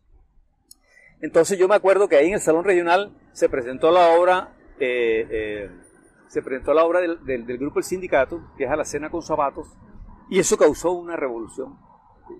Entonces 1.20 1.58
yo 1.58 1.68
me 1.68 1.74
acuerdo 1.74 2.08
que 2.08 2.16
ahí 2.16 2.28
en 2.28 2.34
el 2.34 2.40
Salón 2.40 2.64
Regional 2.64 3.16
se 3.32 3.48
presentó 3.48 3.90
la 3.90 4.08
obra, 4.18 4.54
eh, 4.80 5.26
eh, 5.30 5.70
se 6.28 6.42
presentó 6.42 6.74
la 6.74 6.84
obra 6.84 7.00
del, 7.00 7.24
del, 7.24 7.58
grupo 7.58 7.78
El 7.78 7.84
Sindicato, 7.84 8.42
que 8.56 8.64
es 8.64 8.70
a 8.70 8.76
la 8.76 8.84
cena 8.84 9.10
con 9.10 9.22
zapatos, 9.22 9.68
y 10.28 10.40
eso 10.40 10.56
causó 10.56 10.92
una 10.92 11.16
revolución 11.16 11.78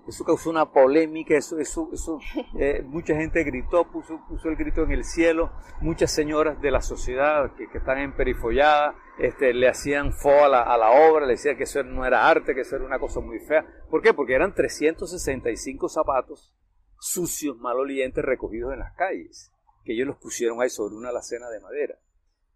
eso 0.07 0.23
causó 0.23 0.49
una 0.49 0.71
polémica, 0.71 1.35
eso, 1.35 1.59
eso, 1.59 1.89
eso 1.93 2.19
eh, 2.57 2.83
mucha 2.85 3.15
gente 3.15 3.43
gritó, 3.43 3.85
puso, 3.91 4.19
puso 4.27 4.49
el 4.49 4.55
grito 4.55 4.83
en 4.83 4.91
el 4.91 5.03
cielo, 5.03 5.51
muchas 5.81 6.11
señoras 6.11 6.61
de 6.61 6.71
la 6.71 6.81
sociedad 6.81 7.53
que, 7.55 7.69
que 7.69 7.77
están 7.77 7.99
emperifolladas 7.99 8.95
este, 9.19 9.53
le 9.53 9.67
hacían 9.67 10.11
fo 10.13 10.43
a 10.43 10.49
la, 10.49 10.61
a 10.61 10.77
la, 10.77 10.91
obra, 10.91 11.25
le 11.25 11.33
decían 11.33 11.55
que 11.55 11.63
eso 11.63 11.83
no 11.83 12.05
era 12.05 12.27
arte, 12.27 12.55
que 12.55 12.61
eso 12.61 12.75
era 12.75 12.85
una 12.85 12.99
cosa 12.99 13.19
muy 13.19 13.39
fea. 13.39 13.65
¿Por 13.89 14.01
qué? 14.01 14.13
Porque 14.13 14.33
eran 14.33 14.53
365 14.53 15.87
zapatos 15.89 16.53
sucios, 16.99 17.57
malolientes, 17.57 18.23
recogidos 18.23 18.73
en 18.73 18.79
las 18.79 18.93
calles, 18.95 19.51
que 19.83 19.93
ellos 19.93 20.07
los 20.07 20.17
pusieron 20.17 20.61
ahí 20.61 20.69
sobre 20.69 20.95
una 20.95 21.09
alacena 21.09 21.49
de 21.49 21.59
madera. 21.59 21.99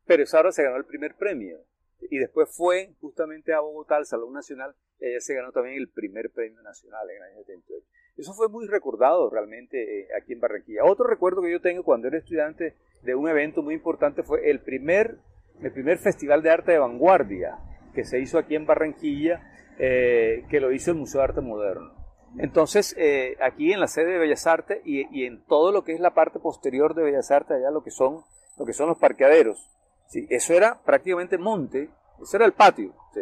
Pero 0.05 0.23
esa 0.23 0.39
obra 0.39 0.51
se 0.51 0.63
ganó 0.63 0.77
el 0.77 0.85
primer 0.85 1.15
premio. 1.15 1.59
Y 2.01 2.17
después 2.17 2.49
fue 2.55 2.93
justamente 3.01 3.53
a 3.53 3.59
Bogotá, 3.59 3.97
al 3.97 4.05
Salón 4.05 4.33
Nacional, 4.33 4.75
ella 4.99 5.19
se 5.19 5.35
ganó 5.35 5.51
también 5.51 5.77
el 5.77 5.89
primer 5.89 6.31
premio 6.31 6.61
nacional 6.61 7.09
en 7.09 7.17
el 7.17 7.23
año 7.23 7.43
78. 7.43 7.85
Eso 8.17 8.33
fue 8.33 8.49
muy 8.49 8.67
recordado 8.67 9.29
realmente 9.29 10.01
eh, 10.01 10.07
aquí 10.19 10.33
en 10.33 10.39
Barranquilla. 10.39 10.85
Otro 10.85 11.05
recuerdo 11.05 11.41
que 11.41 11.51
yo 11.51 11.61
tengo 11.61 11.83
cuando 11.83 12.07
era 12.07 12.17
estudiante 12.17 12.75
de 13.03 13.15
un 13.15 13.29
evento 13.29 13.61
muy 13.61 13.75
importante 13.75 14.23
fue 14.23 14.49
el 14.49 14.61
primer, 14.61 15.17
el 15.61 15.71
primer 15.71 15.99
festival 15.99 16.41
de 16.41 16.49
arte 16.49 16.71
de 16.71 16.79
vanguardia 16.79 17.59
que 17.93 18.03
se 18.03 18.19
hizo 18.19 18.37
aquí 18.37 18.55
en 18.55 18.65
Barranquilla, 18.65 19.41
eh, 19.79 20.45
que 20.49 20.59
lo 20.59 20.71
hizo 20.71 20.91
el 20.91 20.97
Museo 20.97 21.19
de 21.19 21.25
Arte 21.25 21.41
Moderno. 21.41 21.93
Entonces, 22.37 22.95
eh, 22.97 23.35
aquí 23.41 23.73
en 23.73 23.79
la 23.79 23.87
sede 23.87 24.13
de 24.13 24.19
Bellas 24.19 24.45
Artes 24.45 24.79
y, 24.85 25.25
en 25.25 25.43
todo 25.45 25.71
lo 25.71 25.83
que 25.83 25.93
es 25.93 25.99
la 25.99 26.13
parte 26.13 26.39
posterior 26.39 26.93
de 26.93 27.03
Bellas 27.03 27.31
Artes, 27.31 27.57
allá 27.57 27.71
lo 27.71 27.83
que 27.83 27.89
son, 27.89 28.21
lo 28.57 28.65
que 28.65 28.73
son 28.73 28.87
los 28.87 28.99
parqueaderos, 28.99 29.67
¿sí? 30.07 30.27
eso 30.29 30.53
era 30.53 30.81
prácticamente 30.83 31.37
monte, 31.37 31.89
eso 32.21 32.37
era 32.37 32.45
el 32.45 32.53
patio. 32.53 32.93
¿sí? 33.13 33.21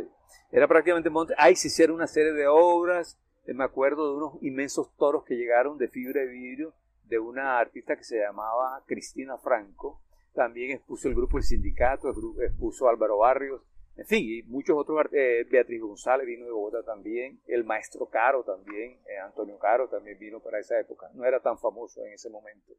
Era 0.51 0.68
prácticamente 0.68 1.10
monte. 1.10 1.34
Ahí 1.38 1.56
se 1.56 1.68
hicieron 1.68 1.98
una 1.98 2.08
serie 2.08 2.34
de 2.34 2.48
obras. 2.48 3.20
Eh, 3.46 3.54
me 3.54 3.63
acuerdo 3.63 4.10
de 4.10 4.18
unos 4.18 4.44
inmensos 4.44 4.96
toros 4.96 5.24
que 5.25 5.36
llegaron 5.36 5.77
de 5.77 5.88
fibra 5.88 6.22
de 6.22 6.27
vidrio 6.27 6.74
de 7.04 7.20
una 7.20 7.60
artista 7.60 7.96
que 7.96 8.04
se 8.04 8.20
llamaba 8.20 8.84
Cristina 8.88 9.38
Franco. 9.38 10.01
También 10.34 10.72
expuso 10.72 11.08
el 11.08 11.15
grupo 11.15 11.38
El 11.38 11.44
Sindicato, 11.44 12.10
expuso 12.42 12.89
Álvaro 12.89 13.20
Barrios, 13.20 13.62
en 13.98 14.06
fin, 14.06 14.25
y 14.27 14.44
muchos 14.44 14.75
otros, 14.77 15.08
eh, 15.13 15.46
Beatriz 15.50 15.82
González 15.82 16.27
vino 16.27 16.46
de 16.46 16.51
Bogotá 16.51 16.84
también, 16.84 17.39
el 17.48 17.63
maestro 17.63 18.08
Caro 18.08 18.44
también, 18.44 19.00
eh, 19.08 19.18
Antonio 19.24 19.58
Caro 19.58 19.88
también 19.88 20.20
vino 20.20 20.42
para 20.42 20.60
esa 20.60 20.77
época, 20.77 21.10
no 21.13 21.24
era 21.24 21.39
tan 21.39 21.58
famoso 21.58 22.04
en 22.06 22.12
ese 22.12 22.30
momento. 22.30 22.74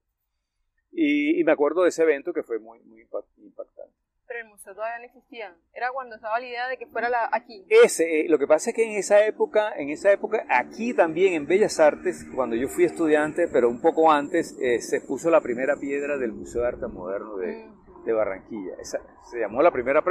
Y, 0.93 1.43
me 1.45 1.53
acuerdo 1.53 1.83
de 1.83 1.89
ese 1.89 2.03
evento 2.03 2.35
que 2.35 2.43
fue 2.43 2.59
muy, 2.59 2.81
muy 2.81 3.01
impactante 3.39 3.96
pero 4.27 4.41
el 4.41 4.49
museo 4.49 4.75
todavía 4.75 4.99
no 4.99 5.05
existía. 5.05 5.57
Era 5.73 5.91
cuando 5.93 6.17
estaba 6.17 6.39
la 6.39 6.47
idea 6.47 6.69
de 6.69 6.77
que 6.77 6.87
fuera 6.87 7.09
la, 7.09 7.29
aquí. 7.33 7.65
Ese, 7.69 8.21
eh, 8.21 8.27
lo 8.29 8.39
que 8.39 8.47
pasa 8.47 8.71
es 8.71 8.77
que 8.77 8.85
en 8.85 8.93
esa 8.93 9.25
época, 9.25 9.73
en 9.77 9.91
esa 9.91 10.13
época, 10.13 10.45
aquí 10.49 10.95
también 10.95 11.35
en 11.35 11.47
Bellas 11.47 11.79
Artes, 11.81 12.27
cuando 12.35 12.57
yo 12.57 12.69
fui 12.69 12.85
estudiante, 12.85 13.49
pero 13.49 13.69
un 13.69 13.81
poco 13.81 14.11
antes, 14.11 14.57
eh, 14.61 14.81
se 14.81 15.01
puso 15.01 15.31
la 15.31 15.41
primera 15.41 15.77
piedra 15.77 16.19
del 16.19 16.33
Museo 16.33 16.63
de 16.63 16.69
Arte 16.69 16.87
Moderno 16.87 17.37
de, 17.37 17.67
mm. 17.67 18.05
de 18.05 18.13
Barranquilla. 18.13 18.75
Esa, 18.81 19.01
se 19.31 19.41
llamó 19.41 19.63
la 19.63 19.71
primera 19.71 20.03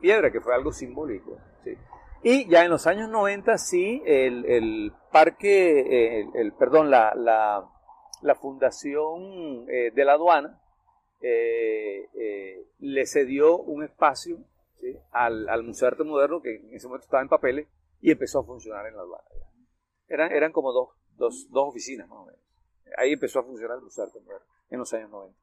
piedra, 0.00 0.30
que 0.30 0.40
fue 0.40 0.54
algo 0.54 0.72
simbólico. 0.72 1.38
¿sí? 1.64 1.76
Y 2.22 2.48
ya 2.48 2.64
en 2.64 2.70
los 2.70 2.86
años 2.86 3.08
90, 3.08 3.58
sí, 3.58 4.02
el, 4.06 4.44
el 4.46 4.92
parque, 5.12 5.80
eh, 5.80 6.20
el, 6.20 6.40
el, 6.40 6.52
perdón, 6.52 6.90
la, 6.90 7.14
la, 7.14 7.64
la 8.22 8.34
fundación 8.34 9.66
de 9.66 10.04
la 10.04 10.12
aduana, 10.12 10.60
eh, 11.22 12.04
eh, 12.04 12.08
le 12.80 13.06
cedió 13.06 13.56
un 13.58 13.84
espacio 13.84 14.38
al, 15.12 15.48
al, 15.48 15.62
Museo 15.62 15.86
de 15.86 15.92
Arte 15.92 16.04
Moderno, 16.04 16.40
que 16.40 16.56
en 16.56 16.74
ese 16.74 16.86
momento 16.86 17.04
estaba 17.04 17.22
en 17.22 17.28
papeles, 17.28 17.68
y 18.00 18.10
empezó 18.10 18.40
a 18.40 18.44
funcionar 18.44 18.86
en 18.86 18.96
la 18.96 19.02
aduana. 19.02 19.28
Eran, 20.08 20.32
eran 20.32 20.52
como 20.52 20.72
dos, 20.72 20.90
dos, 21.16 21.50
dos 21.50 21.68
oficinas 21.68 22.08
más 22.08 22.18
o 22.18 22.24
menos. 22.24 22.40
Ahí 22.96 23.12
empezó 23.12 23.40
a 23.40 23.44
funcionar 23.44 23.76
el 23.76 23.84
Museo 23.84 24.04
Arte 24.04 24.20
Moderno 24.20 24.46
en 24.70 24.78
los 24.78 24.92
años 24.94 25.10
90. 25.10 25.38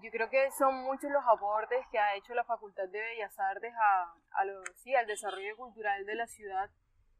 Yo 0.00 0.10
creo 0.12 0.30
que 0.30 0.50
son 0.56 0.84
muchos 0.84 1.10
los 1.10 1.24
aportes 1.26 1.84
que 1.90 1.98
ha 1.98 2.14
hecho 2.14 2.32
la 2.32 2.44
Facultad 2.44 2.88
de 2.88 3.00
Bellas 3.00 3.36
Artes 3.38 3.72
a, 3.74 4.02
a 4.30 4.44
sí, 4.76 4.94
al 4.94 5.06
desarrollo 5.06 5.56
cultural 5.56 6.06
de 6.06 6.14
la 6.14 6.28
ciudad, 6.28 6.70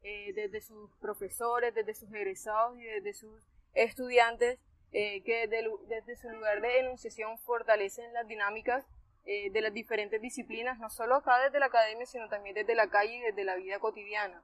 eh, 0.01 0.31
desde 0.33 0.61
sus 0.61 0.89
profesores, 1.01 1.75
desde 1.75 1.93
sus 1.93 2.09
egresados 2.13 2.79
y 2.79 2.83
desde 2.83 3.13
sus 3.13 3.45
estudiantes, 3.73 4.57
eh, 4.93 5.21
que 5.23 5.47
desde, 5.47 6.15
su 6.15 6.29
lugar 6.29 6.61
de 6.61 6.79
enunciación 6.79 7.37
fortalecen 7.39 8.13
las 8.13 8.25
dinámicas 8.25 8.85
eh, 9.25 9.51
de 9.51 9.61
las 9.61 9.73
diferentes 9.73 10.21
disciplinas, 10.21 10.79
no 10.79 10.89
solo 10.89 11.15
acá 11.15 11.39
desde 11.39 11.59
la 11.59 11.67
academia, 11.67 12.05
sino 12.05 12.29
también 12.29 12.55
desde 12.55 12.75
la 12.75 12.89
calle 12.89 13.15
y 13.15 13.21
desde 13.21 13.43
la 13.43 13.55
vida 13.55 13.79
cotidiana. 13.79 14.41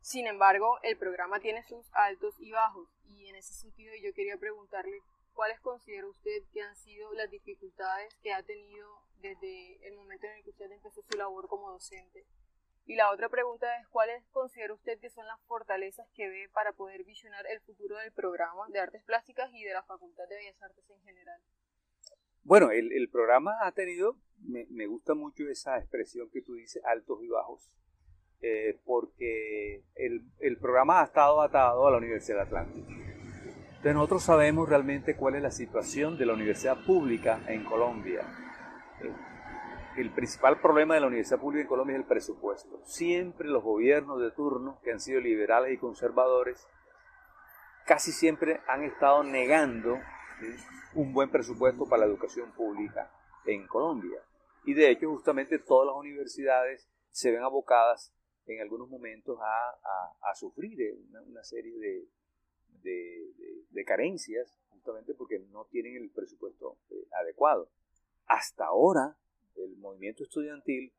Sin 0.00 0.26
embargo, 0.26 0.78
el 0.82 0.96
programa 0.96 1.40
tiene 1.40 1.62
sus 1.62 1.88
altos 1.92 2.34
y 2.40 2.50
bajos, 2.50 2.88
y 3.04 3.28
en 3.28 3.36
ese 3.36 3.54
sentido 3.54 3.94
yo 4.02 4.12
quería 4.14 4.36
preguntarle 4.36 5.00
¿cuáles 5.34 5.60
considera 5.60 6.06
usted 6.06 6.42
que 6.52 6.62
han 6.62 6.76
sido 6.76 7.12
las 7.14 7.30
dificultades 7.30 8.14
que 8.22 8.32
ha 8.32 8.42
tenido 8.42 9.02
desde 9.20 9.86
el 9.86 9.94
momento 9.94 10.26
en 10.26 10.36
el 10.36 10.44
que 10.44 10.50
usted 10.50 10.70
empezó 10.70 11.02
su 11.02 11.16
labor 11.16 11.48
como 11.48 11.70
docente? 11.70 12.26
Y 12.84 12.96
la 12.96 13.10
otra 13.12 13.28
pregunta 13.28 13.78
es, 13.78 13.86
¿cuáles 13.88 14.24
considera 14.32 14.74
usted 14.74 14.98
que 14.98 15.10
son 15.10 15.26
las 15.26 15.40
fortalezas 15.42 16.08
que 16.14 16.28
ve 16.28 16.48
para 16.52 16.72
poder 16.72 17.04
visionar 17.04 17.46
el 17.46 17.60
futuro 17.60 17.96
del 17.96 18.12
programa 18.12 18.66
de 18.70 18.80
artes 18.80 19.04
plásticas 19.04 19.50
y 19.54 19.62
de 19.62 19.72
la 19.72 19.84
Facultad 19.84 20.28
de 20.28 20.36
Bellas 20.36 20.60
Artes 20.62 20.90
en 20.90 21.00
general? 21.02 21.40
Bueno, 22.44 22.70
el, 22.70 23.08
programa 23.10 23.52
ha 23.62 23.72
tenido, 23.72 24.16
me, 24.40 24.86
gusta 24.86 25.14
mucho 25.14 25.48
esa 25.48 25.78
expresión 25.78 26.28
que 26.30 26.42
tú 26.42 26.54
dices, 26.54 26.82
altos 26.84 27.22
y 27.22 27.28
bajos, 27.28 27.70
eh, 28.40 28.80
porque 28.84 29.84
el, 29.94 30.24
el 30.40 30.58
programa 30.58 31.00
ha 31.00 31.04
estado 31.04 31.40
atado 31.40 31.86
a 31.86 31.90
la 31.90 31.98
Universidad 31.98 32.40
Atlántica 32.40 33.02
entonces 33.82 33.96
nosotros 33.96 34.22
sabemos 34.22 34.68
realmente 34.68 35.16
cuál 35.16 35.34
es 35.34 35.42
la 35.42 35.50
situación 35.50 36.16
de 36.16 36.24
la 36.24 36.34
universidad 36.34 36.84
pública 36.86 37.40
en 37.48 37.64
Colombia. 37.64 38.20
El 39.96 40.10
principal 40.12 40.60
problema 40.60 40.94
de 40.94 41.00
la 41.00 41.08
universidad 41.08 41.40
pública 41.40 41.62
en 41.62 41.66
Colombia 41.66 41.96
es 41.96 42.02
el 42.02 42.06
presupuesto. 42.06 42.80
Siempre 42.84 43.48
los 43.48 43.64
gobiernos 43.64 44.20
de 44.20 44.30
turno, 44.30 44.78
que 44.84 44.92
han 44.92 45.00
sido 45.00 45.20
liberales 45.20 45.74
y 45.74 45.78
conservadores, 45.78 46.64
casi 47.84 48.12
siempre 48.12 48.60
han 48.68 48.84
estado 48.84 49.24
negando 49.24 49.98
un 50.94 51.12
buen 51.12 51.30
presupuesto 51.30 51.86
para 51.86 52.00
la 52.00 52.12
educación 52.12 52.52
pública 52.52 53.10
en 53.46 53.66
Colombia. 53.66 54.20
Y 54.64 54.74
de 54.74 54.90
hecho, 54.90 55.10
justamente 55.10 55.58
todas 55.58 55.86
las 55.86 55.96
universidades 55.96 56.88
se 57.10 57.30
ven 57.30 57.42
abocadas 57.42 58.12
en 58.46 58.60
algunos 58.60 58.88
momentos 58.88 59.38
a, 59.40 60.34
sufrir 60.34 60.78
una 61.26 61.44
serie 61.44 61.78
de, 61.78 62.08
de, 63.70 63.84
carencias, 63.84 64.58
justamente 64.70 65.14
porque 65.14 65.38
no 65.50 65.66
tienen 65.66 65.96
el 65.96 66.10
presupuesto 66.10 66.78
eh, 66.90 67.06
adecuado. 67.20 67.68
Hasta 68.26 68.66
ahora, 68.66 69.16
el 69.56 69.76
movimiento 69.76 70.24
estudiantil 70.24 70.92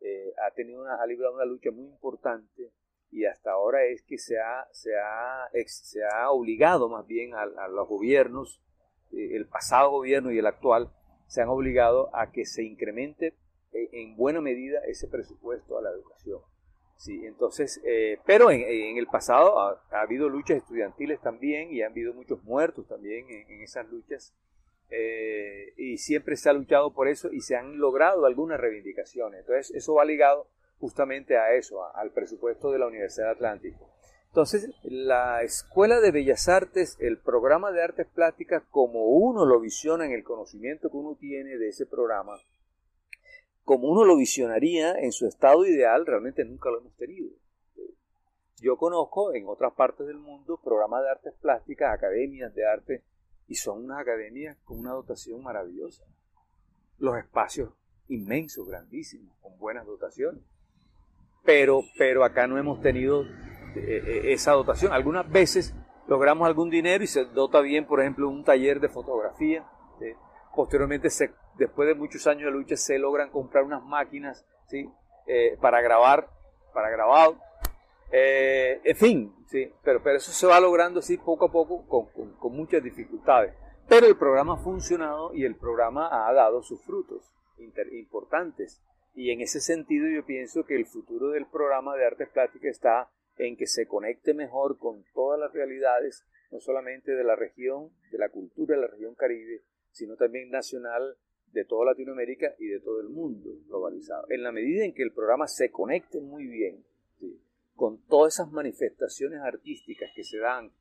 eh, 0.00 0.32
ha, 0.46 0.50
tenido 0.54 0.80
una, 0.80 1.02
ha 1.02 1.06
librado 1.06 1.34
una 1.34 1.44
lucha 1.44 1.70
muy 1.70 1.86
importante 1.86 2.72
y 3.10 3.24
hasta 3.24 3.52
ahora 3.52 3.84
es 3.84 4.02
que 4.02 4.18
se 4.18 4.38
ha, 4.38 4.66
se 4.72 4.96
ha, 4.96 5.48
se 5.66 6.04
ha 6.04 6.30
obligado 6.30 6.88
más 6.88 7.06
bien 7.06 7.34
a, 7.34 7.46
los 7.68 7.88
gobiernos, 7.88 8.60
eh, 8.60 8.67
el 9.12 9.46
pasado 9.46 9.90
gobierno 9.90 10.30
y 10.30 10.38
el 10.38 10.46
actual, 10.46 10.90
se 11.26 11.42
han 11.42 11.48
obligado 11.48 12.14
a 12.14 12.30
que 12.32 12.46
se 12.46 12.64
incremente 12.64 13.34
en 13.72 14.16
buena 14.16 14.40
medida 14.40 14.80
ese 14.86 15.08
presupuesto 15.08 15.78
a 15.78 15.82
la 15.82 15.90
educación. 15.90 16.40
Sí, 16.98 17.24
entonces, 17.26 17.80
eh, 17.84 18.18
pero 18.26 18.50
en, 18.50 18.96
el 18.98 19.06
pasado 19.06 19.60
ha, 19.60 20.00
habido 20.00 20.28
luchas 20.28 20.56
estudiantiles 20.56 21.20
también 21.20 21.70
y 21.70 21.82
han 21.82 21.92
habido 21.92 22.12
muchos 22.12 22.42
muertos 22.42 22.88
también 22.88 23.24
en, 23.30 23.62
esas 23.62 23.88
luchas 23.88 24.34
eh, 24.90 25.74
y 25.76 25.98
siempre 25.98 26.36
se 26.36 26.50
ha 26.50 26.52
luchado 26.52 26.92
por 26.92 27.06
eso 27.06 27.30
y 27.32 27.40
se 27.40 27.54
han 27.54 27.78
logrado 27.78 28.26
algunas 28.26 28.58
reivindicaciones. 28.58 29.40
Entonces, 29.40 29.70
eso 29.76 29.94
va 29.94 30.04
ligado 30.04 30.48
justamente 30.80 31.36
a 31.36 31.52
eso, 31.52 31.84
al 31.94 32.10
presupuesto 32.10 32.72
de 32.72 32.80
la 32.80 32.88
Universidad 32.88 33.30
Atlántico. 33.30 33.88
Entonces, 34.38 34.70
la 34.84 35.42
Escuela 35.42 35.98
de 35.98 36.12
Bellas 36.12 36.48
Artes, 36.48 36.96
el 37.00 37.18
programa 37.18 37.72
de 37.72 37.82
artes 37.82 38.06
plásticas, 38.06 38.62
como 38.70 39.06
uno 39.06 39.44
lo 39.44 39.58
visiona 39.58 40.06
en 40.06 40.12
el 40.12 40.22
conocimiento 40.22 40.90
que 40.90 40.96
uno 40.96 41.16
tiene 41.18 41.58
de 41.58 41.70
ese 41.70 41.86
programa, 41.86 42.38
como 43.64 43.88
uno 43.88 44.04
lo 44.04 44.16
visionaría 44.16 44.92
en 44.92 45.10
su 45.10 45.26
estado 45.26 45.66
ideal, 45.66 46.06
realmente 46.06 46.44
nunca 46.44 46.70
lo 46.70 46.78
hemos 46.78 46.94
tenido. 46.94 47.30
Yo 48.58 48.76
conozco 48.76 49.34
en 49.34 49.48
otras 49.48 49.72
partes 49.72 50.06
del 50.06 50.18
mundo 50.18 50.60
programas 50.62 51.02
de 51.02 51.10
artes 51.10 51.34
plásticas, 51.40 51.92
academias 51.92 52.54
de 52.54 52.64
arte, 52.64 53.02
y 53.48 53.56
son 53.56 53.86
unas 53.86 53.98
academias 53.98 54.56
con 54.62 54.78
una 54.78 54.92
dotación 54.92 55.42
maravillosa. 55.42 56.04
Los 56.98 57.18
espacios 57.18 57.70
inmensos, 58.06 58.68
grandísimos, 58.68 59.36
con 59.40 59.58
buenas 59.58 59.84
dotaciones. 59.84 60.44
Pero, 61.44 61.82
pero 61.98 62.22
acá 62.22 62.46
no 62.46 62.56
hemos 62.56 62.80
tenido 62.80 63.24
esa 63.74 64.52
dotación. 64.52 64.92
Algunas 64.92 65.30
veces 65.30 65.74
logramos 66.06 66.46
algún 66.46 66.70
dinero 66.70 67.04
y 67.04 67.06
se 67.06 67.24
dota 67.26 67.60
bien, 67.60 67.86
por 67.86 68.00
ejemplo, 68.00 68.28
un 68.28 68.44
taller 68.44 68.80
de 68.80 68.88
fotografía. 68.88 69.64
Posteriormente 70.54 71.10
se 71.10 71.32
después 71.58 71.88
de 71.88 71.94
muchos 71.94 72.26
años 72.26 72.44
de 72.44 72.52
lucha 72.52 72.76
se 72.76 72.98
logran 72.98 73.30
comprar 73.30 73.64
unas 73.64 73.84
máquinas 73.84 74.46
¿sí? 74.68 74.88
Eh, 75.26 75.58
para 75.60 75.80
grabar, 75.80 76.28
para 76.72 76.88
grabado. 76.88 77.36
Eh, 78.10 78.80
en 78.84 78.96
fin, 78.96 79.34
¿sí? 79.48 79.70
pero, 79.82 80.02
pero 80.02 80.16
eso 80.16 80.32
se 80.32 80.46
va 80.46 80.58
logrando 80.60 81.00
así 81.00 81.18
poco 81.18 81.46
a 81.46 81.52
poco 81.52 81.86
con, 81.86 82.32
con, 82.36 82.52
muchas 82.52 82.82
dificultades. 82.82 83.54
Pero 83.88 84.06
el 84.06 84.16
programa 84.16 84.54
ha 84.54 84.58
funcionado 84.58 85.34
y 85.34 85.44
el 85.44 85.56
programa 85.56 86.08
ha 86.26 86.32
dado 86.32 86.62
sus 86.62 86.82
frutos 86.82 87.22
importantes. 87.92 88.80
Y 89.14 89.30
en 89.30 89.40
ese 89.40 89.60
sentido 89.60 90.06
yo 90.08 90.24
pienso 90.24 90.64
que 90.64 90.76
el 90.76 90.86
futuro 90.86 91.30
del 91.30 91.46
programa 91.46 91.96
de 91.96 92.06
artes 92.06 92.28
plásticas 92.28 92.70
está 92.70 93.10
en 93.38 93.56
que 93.56 93.66
se 93.66 93.86
conecte 93.86 94.34
mejor 94.34 94.78
con 94.78 95.04
todas 95.14 95.38
las 95.38 95.52
realidades, 95.52 96.26
no 96.50 96.60
solamente 96.60 97.14
de 97.14 97.24
la 97.24 97.36
región, 97.36 97.90
de 98.10 98.18
la 98.18 98.28
cultura 98.28 98.76
de 98.76 98.82
la 98.82 98.88
región 98.88 99.14
caribe, 99.14 99.62
sino 99.90 100.16
también 100.16 100.50
nacional 100.50 101.16
de 101.52 101.64
toda 101.64 101.86
Latinoamérica 101.86 102.54
y 102.58 102.66
de 102.66 102.80
todo 102.80 103.00
el 103.00 103.08
mundo 103.08 103.50
globalizado. 103.68 104.26
En 104.30 104.42
la 104.42 104.52
medida 104.52 104.84
en 104.84 104.92
que 104.92 105.02
el 105.02 105.12
programa 105.12 105.46
se 105.46 105.70
conecte 105.70 106.20
muy 106.20 106.46
bien 106.46 106.84
con 107.74 107.98
todas 108.06 108.34
esas 108.34 108.50
manifestaciones 108.50 109.40
artísticas 109.40 110.10
que 110.14 110.24
se 110.24 110.38
dan 110.38 110.72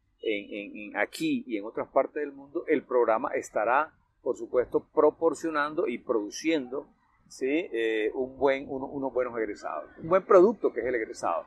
aquí 0.95 1.43
y 1.45 1.57
en 1.57 1.65
otras 1.65 1.87
partes 1.89 2.15
del 2.15 2.31
mundo, 2.31 2.65
el 2.67 2.83
programa 2.83 3.29
estará, 3.35 3.93
por 4.23 4.35
supuesto, 4.35 4.87
proporcionando 4.93 5.87
y 5.87 5.99
produciendo 5.99 6.89
¿sí? 7.29 7.69
Eh, 7.71 8.11
un 8.13 8.37
buen, 8.37 8.65
unos 8.67 9.13
buenos 9.13 9.37
egresados, 9.37 9.89
un 10.01 10.09
buen 10.09 10.23
producto 10.25 10.73
que 10.73 10.81
es 10.81 10.85
el 10.85 10.95
egresado. 10.95 11.45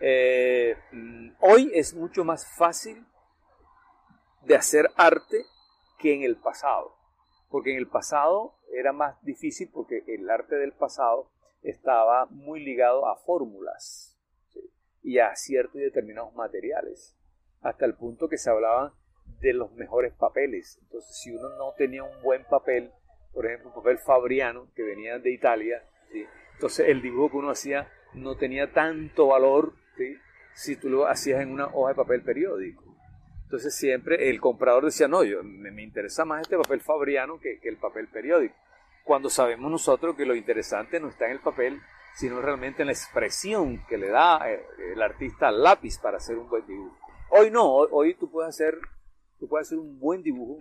Eh, 0.00 0.76
mm, 0.92 1.30
hoy 1.40 1.70
es 1.74 1.94
mucho 1.94 2.24
más 2.24 2.46
fácil 2.56 3.06
de 4.42 4.56
hacer 4.56 4.90
arte 4.96 5.44
que 5.98 6.14
en 6.14 6.22
el 6.22 6.36
pasado 6.36 7.00
porque 7.50 7.72
en 7.72 7.78
el 7.78 7.88
pasado 7.88 8.54
era 8.72 8.92
más 8.92 9.22
difícil 9.22 9.68
porque 9.72 10.04
el 10.06 10.30
arte 10.30 10.54
del 10.54 10.72
pasado 10.72 11.30
estaba 11.62 12.26
muy 12.26 12.60
ligado 12.64 13.06
a 13.06 13.16
fórmulas 13.16 14.16
y 15.02 15.18
a 15.18 15.34
ciertos 15.34 15.76
y 15.76 15.84
determinados 15.84 16.32
materiales, 16.34 17.16
hasta 17.60 17.84
el 17.84 17.94
punto 17.94 18.28
que 18.28 18.38
se 18.38 18.50
hablaban 18.50 18.92
de 19.40 19.52
los 19.52 19.72
mejores 19.72 20.14
papeles. 20.14 20.78
Entonces, 20.82 21.16
si 21.16 21.32
uno 21.34 21.48
no 21.56 21.72
tenía 21.76 22.04
un 22.04 22.22
buen 22.22 22.44
papel, 22.44 22.92
por 23.32 23.46
ejemplo, 23.46 23.70
un 23.70 23.74
papel 23.74 23.98
fabriano 23.98 24.68
que 24.74 24.82
venía 24.82 25.18
de 25.18 25.32
Italia, 25.32 25.82
entonces 26.54 26.88
el 26.88 27.02
dibujo 27.02 27.30
que 27.30 27.36
uno 27.38 27.50
hacía 27.50 27.90
no 28.14 28.36
tenía 28.36 28.72
tanto 28.72 29.28
valor 29.28 29.74
si 30.54 30.76
tú 30.76 30.88
lo 30.88 31.06
hacías 31.06 31.40
en 31.40 31.52
una 31.52 31.66
hoja 31.66 31.90
de 31.90 31.94
papel 31.96 32.22
periódico. 32.22 32.84
Entonces 33.44 33.74
siempre 33.74 34.30
el 34.30 34.40
comprador 34.40 34.84
decía, 34.84 35.08
no, 35.08 35.24
yo, 35.24 35.42
me, 35.42 35.82
interesa 35.82 36.24
más 36.24 36.42
este 36.42 36.56
papel 36.56 36.80
fabriano 36.80 37.40
que, 37.40 37.58
el 37.62 37.78
papel 37.78 38.08
periódico. 38.08 38.54
Cuando 39.04 39.28
sabemos 39.28 39.70
nosotros 39.70 40.14
que 40.14 40.24
lo 40.24 40.36
interesante 40.36 41.00
no 41.00 41.08
está 41.08 41.26
en 41.26 41.32
el 41.32 41.40
papel, 41.40 41.80
sino 42.14 42.40
realmente 42.40 42.82
en 42.82 42.86
la 42.86 42.92
expresión 42.92 43.84
que 43.88 43.98
le 43.98 44.08
da 44.08 44.48
eh, 44.50 44.64
el 44.92 45.02
artista 45.02 45.48
al 45.48 45.62
lápiz 45.62 45.98
para 45.98 46.18
hacer 46.18 46.38
un 46.38 46.48
buen 46.48 46.66
dibujo. 46.66 46.96
Hoy 47.30 47.50
no, 47.50 47.68
hoy, 47.72 48.14
tú 48.14 48.30
puedes 48.30 48.50
hacer, 48.50 48.78
tú 49.38 49.48
puedes 49.48 49.68
hacer 49.68 49.78
un 49.78 49.98
buen 49.98 50.22
dibujo 50.22 50.58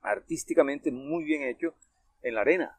artísticamente 0.00 0.90
muy 0.90 1.24
bien 1.24 1.42
hecho 1.42 1.74
en 2.22 2.34
la 2.34 2.40
arena. 2.40 2.78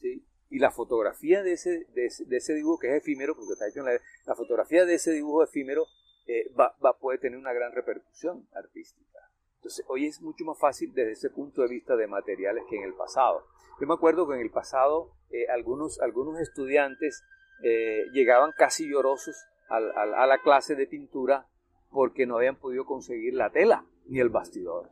¿sí? 0.00 0.24
Y 0.52 0.58
la 0.58 0.70
fotografía 0.70 1.42
de 1.42 1.54
ese, 1.54 1.86
de 1.94 2.36
ese, 2.36 2.54
dibujo, 2.54 2.78
que 2.78 2.88
es 2.88 3.02
efímero, 3.02 3.34
porque 3.34 3.54
está 3.54 3.66
hecho 3.68 3.80
en 3.80 3.86
la, 3.86 3.92
la 4.26 4.34
fotografía 4.34 4.84
de 4.84 4.94
ese 4.94 5.10
dibujo 5.10 5.42
efímero 5.42 5.86
eh, 6.26 6.52
va, 6.54 6.74
puede 7.00 7.18
tener 7.18 7.38
una 7.38 7.52
gran 7.52 7.72
repercusión 7.72 8.46
artística. 8.54 9.18
Entonces, 9.56 9.84
hoy 9.88 10.06
es 10.06 10.20
mucho 10.20 10.44
más 10.44 10.58
fácil 10.58 10.92
desde 10.94 11.12
ese 11.12 11.30
punto 11.30 11.62
de 11.62 11.68
vista 11.68 11.96
de 11.96 12.06
materiales 12.06 12.64
que 12.68 12.76
en 12.76 12.84
el 12.84 12.94
pasado. 12.94 13.46
Yo 13.80 13.86
me 13.86 13.94
acuerdo 13.94 14.28
que 14.28 14.34
en 14.34 14.40
el 14.40 14.50
pasado 14.50 15.12
eh, 15.30 15.46
algunos, 15.48 16.00
algunos 16.00 16.38
estudiantes 16.38 17.24
eh, 17.64 18.04
llegaban 18.12 18.52
casi 18.56 18.88
llorosos 18.88 19.36
a 19.68 20.26
la 20.26 20.42
clase 20.42 20.76
de 20.76 20.86
pintura 20.86 21.46
porque 21.90 22.26
no 22.26 22.36
habían 22.36 22.56
podido 22.56 22.84
conseguir 22.84 23.32
la 23.32 23.50
tela 23.50 23.86
ni 24.06 24.20
el 24.20 24.28
bastidor. 24.28 24.90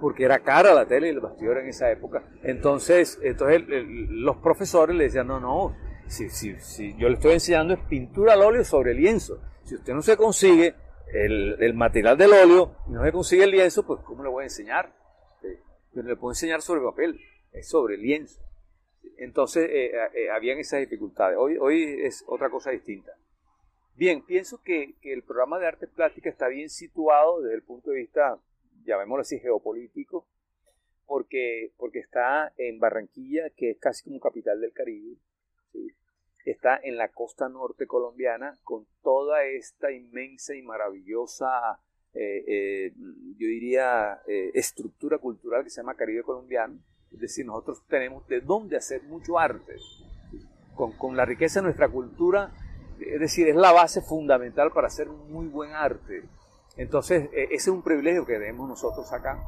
Porque 0.00 0.24
era 0.24 0.40
cara 0.40 0.72
la 0.72 0.86
tela 0.86 1.06
y 1.06 1.10
el 1.10 1.20
bastidor 1.20 1.58
en 1.58 1.68
esa 1.68 1.90
época. 1.90 2.24
Entonces, 2.42 3.18
entonces 3.22 3.62
los 3.68 4.36
profesores 4.38 4.96
le 4.96 5.04
decían, 5.04 5.26
no, 5.26 5.40
no, 5.40 5.76
si, 6.06 6.30
si, 6.30 6.58
si 6.58 6.96
yo 6.96 7.08
le 7.08 7.14
estoy 7.14 7.34
enseñando 7.34 7.74
es 7.74 7.80
pintura 7.80 8.32
al 8.32 8.42
óleo 8.42 8.64
sobre 8.64 8.94
lienzo. 8.94 9.40
Si 9.64 9.74
usted 9.74 9.92
no 9.92 10.02
se 10.02 10.16
consigue 10.16 10.74
el, 11.12 11.56
el 11.60 11.74
material 11.74 12.16
del 12.16 12.32
óleo 12.32 12.76
y 12.88 12.92
no 12.92 13.04
se 13.04 13.12
consigue 13.12 13.44
el 13.44 13.50
lienzo, 13.50 13.86
pues 13.86 14.00
¿cómo 14.00 14.22
le 14.22 14.30
voy 14.30 14.42
a 14.42 14.46
enseñar? 14.46 14.92
Yo 15.92 16.02
no 16.02 16.08
le 16.08 16.16
puedo 16.16 16.32
enseñar 16.32 16.62
sobre 16.62 16.82
papel, 16.82 17.20
es 17.52 17.68
sobre 17.68 17.96
lienzo. 17.96 18.40
Entonces, 19.18 19.68
eh, 19.70 19.92
eh, 20.14 20.30
habían 20.30 20.58
esas 20.58 20.80
dificultades. 20.80 21.36
Hoy, 21.38 21.58
hoy 21.58 21.82
es 22.04 22.24
otra 22.26 22.48
cosa 22.48 22.70
distinta. 22.70 23.12
Bien, 23.96 24.24
pienso 24.24 24.62
que, 24.62 24.94
el 25.02 25.22
programa 25.22 25.58
de 25.58 25.66
artes 25.66 25.90
plásticas 25.90 26.32
está 26.32 26.48
bien 26.48 26.70
situado 26.70 27.42
desde 27.42 27.56
el 27.56 27.62
punto 27.62 27.90
de 27.90 27.96
vista, 27.96 28.38
llamémoslo 28.84 29.22
así, 29.22 29.38
geopolítico, 29.38 30.26
porque, 31.06 31.72
porque 31.76 31.98
está 31.98 32.52
en 32.56 32.78
Barranquilla, 32.78 33.50
que 33.50 33.70
es 33.70 33.78
casi 33.78 34.04
como 34.04 34.20
capital 34.20 34.60
del 34.60 34.72
Caribe, 34.72 35.16
está 36.44 36.78
en 36.82 36.96
la 36.96 37.08
costa 37.08 37.48
norte 37.48 37.86
colombiana 37.86 38.58
con 38.62 38.86
toda 39.02 39.44
esta 39.44 39.90
inmensa 39.90 40.54
y 40.54 40.62
maravillosa, 40.62 41.80
eh, 42.14 42.44
eh, 42.46 42.92
yo 42.96 43.46
diría, 43.46 44.20
eh, 44.26 44.50
estructura 44.54 45.18
cultural 45.18 45.64
que 45.64 45.70
se 45.70 45.80
llama 45.80 45.96
Caribe 45.96 46.22
colombiano. 46.22 46.78
Es 47.12 47.20
decir, 47.20 47.44
nosotros 47.44 47.84
tenemos 47.88 48.26
de 48.28 48.40
dónde 48.40 48.76
hacer 48.76 49.02
mucho 49.02 49.38
arte. 49.38 49.76
Con, 50.74 50.92
con 50.92 51.16
la 51.16 51.26
riqueza 51.26 51.60
de 51.60 51.64
nuestra 51.64 51.88
cultura 51.88 52.52
es 53.00 53.20
decir, 53.20 53.48
es 53.48 53.56
la 53.56 53.72
base 53.72 54.02
fundamental 54.02 54.70
para 54.72 54.88
hacer 54.88 55.08
muy 55.08 55.46
buen 55.46 55.72
arte. 55.72 56.24
Entonces, 56.76 57.30
e, 57.32 57.44
ese 57.44 57.54
es 57.54 57.68
un 57.68 57.82
privilegio 57.82 58.26
que 58.26 58.34
tenemos 58.34 58.68
nosotros 58.68 59.12
acá. 59.12 59.38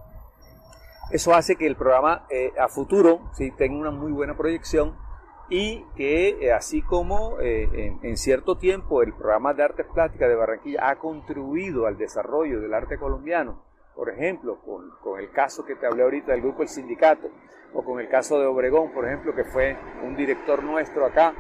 Eso 1.11 1.35
hace 1.35 1.57
que 1.57 1.67
el 1.67 1.77
programa 1.77 2.27
eh, 2.31 2.53
a 2.59 2.69
futuro 2.69 3.31
¿sí? 3.35 3.51
tenga 3.53 3.77
una 3.79 3.91
muy 3.91 4.13
buena 4.13 4.37
proyección 4.37 4.97
y 5.51 5.85
que 5.97 6.39
eh, 6.41 6.53
así 6.53 6.81
como 6.81 7.39
eh, 7.41 7.99
en, 8.03 8.17
cierto 8.17 8.57
tiempo 8.57 9.03
el 9.03 9.13
programa 9.13 9.53
de 9.53 9.63
artes 9.63 9.87
plásticas 9.93 10.29
de 10.29 10.37
Barranquilla 10.37 10.89
ha 10.89 10.99
contribuido 10.99 11.87
al 11.87 11.99
desarrollo 11.99 12.61
del 12.61 12.73
arte 12.73 12.97
colombiano, 12.97 13.63
por 13.95 14.09
ejemplo, 14.09 14.61
con, 14.65 14.91
con, 15.03 15.21
el 15.21 15.31
caso 15.31 15.67
que 15.67 15.75
te 15.75 15.87
hablé 15.87 16.05
ahorita 16.05 16.33
del 16.33 16.41
grupo 16.41 16.63
El 16.63 16.69
Sindicato, 16.69 17.29
o 17.75 17.85
con 17.85 18.01
el 18.01 18.09
caso 18.09 18.41
de 18.41 18.47
Obregón, 18.47 18.93
por 18.93 19.07
ejemplo, 19.07 19.35
que 19.35 19.45
fue 19.45 19.77
un 20.03 20.17
director 20.17 20.63
nuestro 20.63 21.05
acá, 21.05 21.35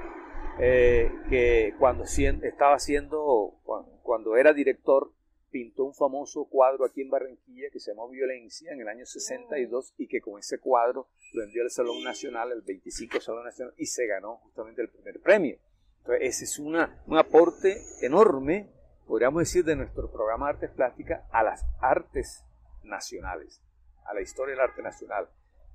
eh, 0.58 1.10
que 1.28 1.74
cuando 1.78 2.04
estaba 2.04 2.74
haciendo, 2.74 3.54
cuando 4.02 4.36
era 4.36 4.52
director, 4.52 5.10
pintó 5.52 5.84
un 5.84 5.94
famoso 5.94 6.46
cuadro 6.46 6.84
aquí 6.84 7.02
en 7.02 7.10
Barranquilla 7.10 7.68
que 7.70 7.78
se 7.78 7.92
llamó 7.92 8.08
Violencia 8.08 8.72
en 8.72 8.80
el 8.80 8.88
año 8.88 9.04
62 9.04 9.94
y 9.98 10.08
que 10.08 10.20
con 10.20 10.40
ese 10.40 10.58
cuadro 10.58 11.08
lo 11.34 11.44
envió 11.44 11.62
al 11.62 11.70
Salón 11.70 12.02
Nacional, 12.02 12.50
el 12.50 12.62
25 12.62 13.20
Salón 13.20 13.44
Nacional, 13.44 13.74
y 13.76 13.86
se 13.86 14.06
ganó 14.06 14.38
justamente 14.38 14.82
el 14.82 14.88
primer 14.88 15.20
premio. 15.20 15.58
Entonces, 15.98 16.28
ese 16.28 16.44
es 16.44 16.58
una, 16.58 17.02
un 17.06 17.18
aporte 17.18 17.76
enorme, 18.00 18.70
podríamos 19.06 19.42
decir, 19.42 19.64
de 19.64 19.76
nuestro 19.76 20.10
programa 20.10 20.46
de 20.46 20.54
artes 20.54 20.70
plásticas 20.70 21.22
a 21.30 21.44
las 21.44 21.64
artes 21.80 22.44
nacionales, 22.82 23.62
a 24.06 24.14
la 24.14 24.22
historia 24.22 24.54
del 24.54 24.64
arte 24.64 24.82
nacional. 24.82 25.28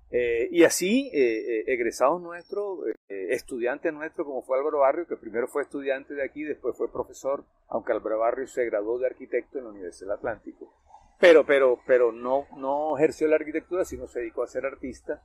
Eh, 0.10 0.48
y 0.52 0.64
así, 0.64 1.10
eh, 1.14 1.66
egresados 1.68 2.22
nuestros, 2.22 2.88
eh, 3.10 3.28
estudiante 3.32 3.92
nuestro 3.92 4.24
como 4.26 4.42
fue 4.42 4.58
Álvaro 4.58 4.80
Barrio, 4.80 5.08
que 5.08 5.18
primero 5.18 5.48
fue 5.48 5.64
estudiante 5.64 6.14
de 6.14 6.24
aquí, 6.24 6.44
después 6.44 6.78
fue 6.78 6.92
profesor, 6.92 7.44
aunque 7.68 7.92
Álvaro 7.92 8.20
Barrio 8.20 8.48
se 8.48 8.66
graduó 8.66 9.00
de 9.00 9.08
arquitecto 9.08 9.58
en 9.58 9.66
la 9.66 9.72
Universidad 9.72 10.08
del 10.08 10.18
Atlántico. 10.18 10.74
Pero, 11.20 11.46
pero, 11.46 11.80
pero 11.86 12.12
no, 12.12 12.46
no 12.56 12.98
ejerció 12.98 13.28
la 13.28 13.38
arquitectura, 13.38 13.86
sino 13.86 14.08
se 14.08 14.20
dedicó 14.20 14.44
a 14.44 14.48
ser 14.48 14.66
artista. 14.66 15.24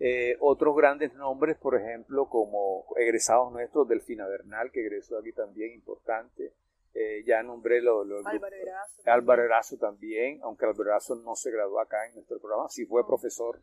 Eh, 0.00 0.36
otros 0.40 0.74
grandes 0.74 1.14
nombres, 1.14 1.56
por 1.56 1.76
ejemplo, 1.76 2.28
como 2.28 2.86
egresados 2.96 3.52
nuestros, 3.52 3.86
Delfina 3.86 4.26
Bernal, 4.26 4.70
que 4.72 4.80
egresó 4.80 5.18
aquí 5.18 5.32
también, 5.32 5.72
importante. 5.72 6.52
Eh, 6.94 7.24
ya 7.26 7.42
nombré 7.42 7.82
lo, 7.82 8.04
lo 8.04 8.26
Álvaro 8.26 8.54
Erazo. 8.54 9.02
Álvaro 9.04 9.42
Erazo 9.44 9.76
también, 9.76 10.40
aunque 10.42 10.64
Álvaro 10.64 10.90
Erazo 10.90 11.16
no 11.16 11.34
se 11.34 11.50
graduó 11.50 11.80
acá 11.80 12.06
en 12.06 12.14
nuestro 12.14 12.38
programa, 12.38 12.68
sí 12.68 12.86
fue 12.86 13.06
profesor, 13.06 13.60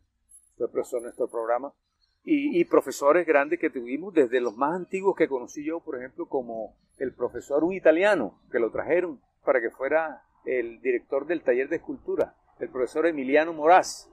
fue 0.57 0.71
profesor 0.71 0.99
en 0.99 1.05
nuestro 1.05 1.29
programa 1.29 1.73
y, 2.23 2.63
profesores 2.65 3.25
grandes 3.25 3.59
que 3.59 3.69
tuvimos, 3.69 4.13
desde 4.13 4.39
los 4.41 4.55
más 4.55 4.75
antiguos 4.75 5.15
que 5.15 5.27
conocí 5.27 5.65
yo, 5.65 5.79
por 5.79 5.97
ejemplo, 5.97 6.27
como 6.27 6.75
el 6.97 7.13
profesor, 7.13 7.63
un 7.63 7.73
italiano, 7.73 8.39
que 8.51 8.59
lo 8.59 8.69
trajeron 8.69 9.19
para 9.43 9.59
que 9.59 9.71
fuera 9.71 10.23
el 10.45 10.81
director 10.81 11.25
del 11.25 11.41
taller 11.41 11.67
de 11.67 11.77
escultura, 11.77 12.35
el 12.59 12.69
profesor 12.69 13.07
Emiliano 13.07 13.53
Moraz, 13.53 14.07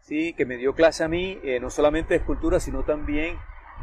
¿sí? 0.00 0.32
que 0.32 0.46
me 0.46 0.56
dio 0.56 0.74
clase 0.74 1.04
a 1.04 1.08
mí, 1.08 1.38
eh, 1.42 1.60
no 1.60 1.68
solamente 1.68 2.14
de 2.14 2.20
escultura, 2.20 2.58
sino 2.58 2.84
también 2.84 3.36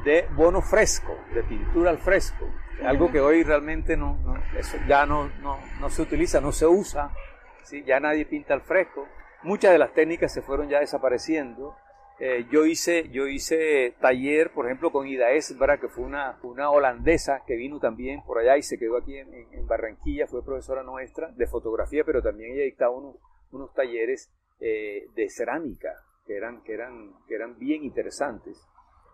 de 0.03 0.25
bono 0.35 0.63
fresco, 0.63 1.15
de 1.35 1.43
pintura 1.43 1.91
al 1.91 1.99
fresco, 1.99 2.45
algo 2.83 3.11
que 3.11 3.21
hoy 3.21 3.43
realmente 3.43 3.95
no, 3.95 4.17
eso 4.57 4.77
ya 4.87 5.05
no, 5.05 5.29
no, 5.41 5.59
no, 5.79 5.89
se 5.91 6.01
utiliza, 6.01 6.41
no 6.41 6.51
se 6.51 6.65
usa, 6.65 7.13
¿sí? 7.61 7.83
ya 7.83 7.99
nadie 7.99 8.25
pinta 8.25 8.55
al 8.55 8.61
fresco, 8.61 9.07
muchas 9.43 9.71
de 9.71 9.77
las 9.77 9.93
técnicas 9.93 10.33
se 10.33 10.41
fueron 10.41 10.69
ya 10.69 10.79
desapareciendo, 10.79 11.75
eh, 12.23 12.45
yo, 12.51 12.67
hice, 12.67 13.09
yo 13.09 13.25
hice 13.25 13.95
taller, 13.99 14.51
por 14.51 14.67
ejemplo, 14.67 14.91
con 14.91 15.07
Ida 15.07 15.31
Esbra, 15.31 15.79
que 15.79 15.87
fue 15.87 16.03
una, 16.03 16.37
una 16.43 16.69
holandesa 16.69 17.41
que 17.47 17.55
vino 17.55 17.79
también 17.79 18.21
por 18.23 18.37
allá 18.37 18.57
y 18.57 18.61
se 18.61 18.77
quedó 18.77 18.97
aquí 18.97 19.17
en, 19.17 19.65
Barranquilla, 19.65 20.27
fue 20.27 20.45
profesora 20.45 20.83
nuestra 20.83 21.31
de 21.31 21.47
fotografía, 21.47 22.03
pero 22.03 22.21
también 22.21 22.51
ella 22.51 22.65
dictaba 22.65 22.95
unos, 22.95 23.15
unos 23.51 23.73
talleres 23.73 24.31
eh, 24.59 25.07
de 25.15 25.29
cerámica 25.29 25.95
que 26.27 26.37
eran, 26.37 26.61
que 26.61 26.73
eran, 26.73 27.13
que 27.27 27.33
eran 27.33 27.57
bien 27.57 27.83
interesantes. 27.83 28.61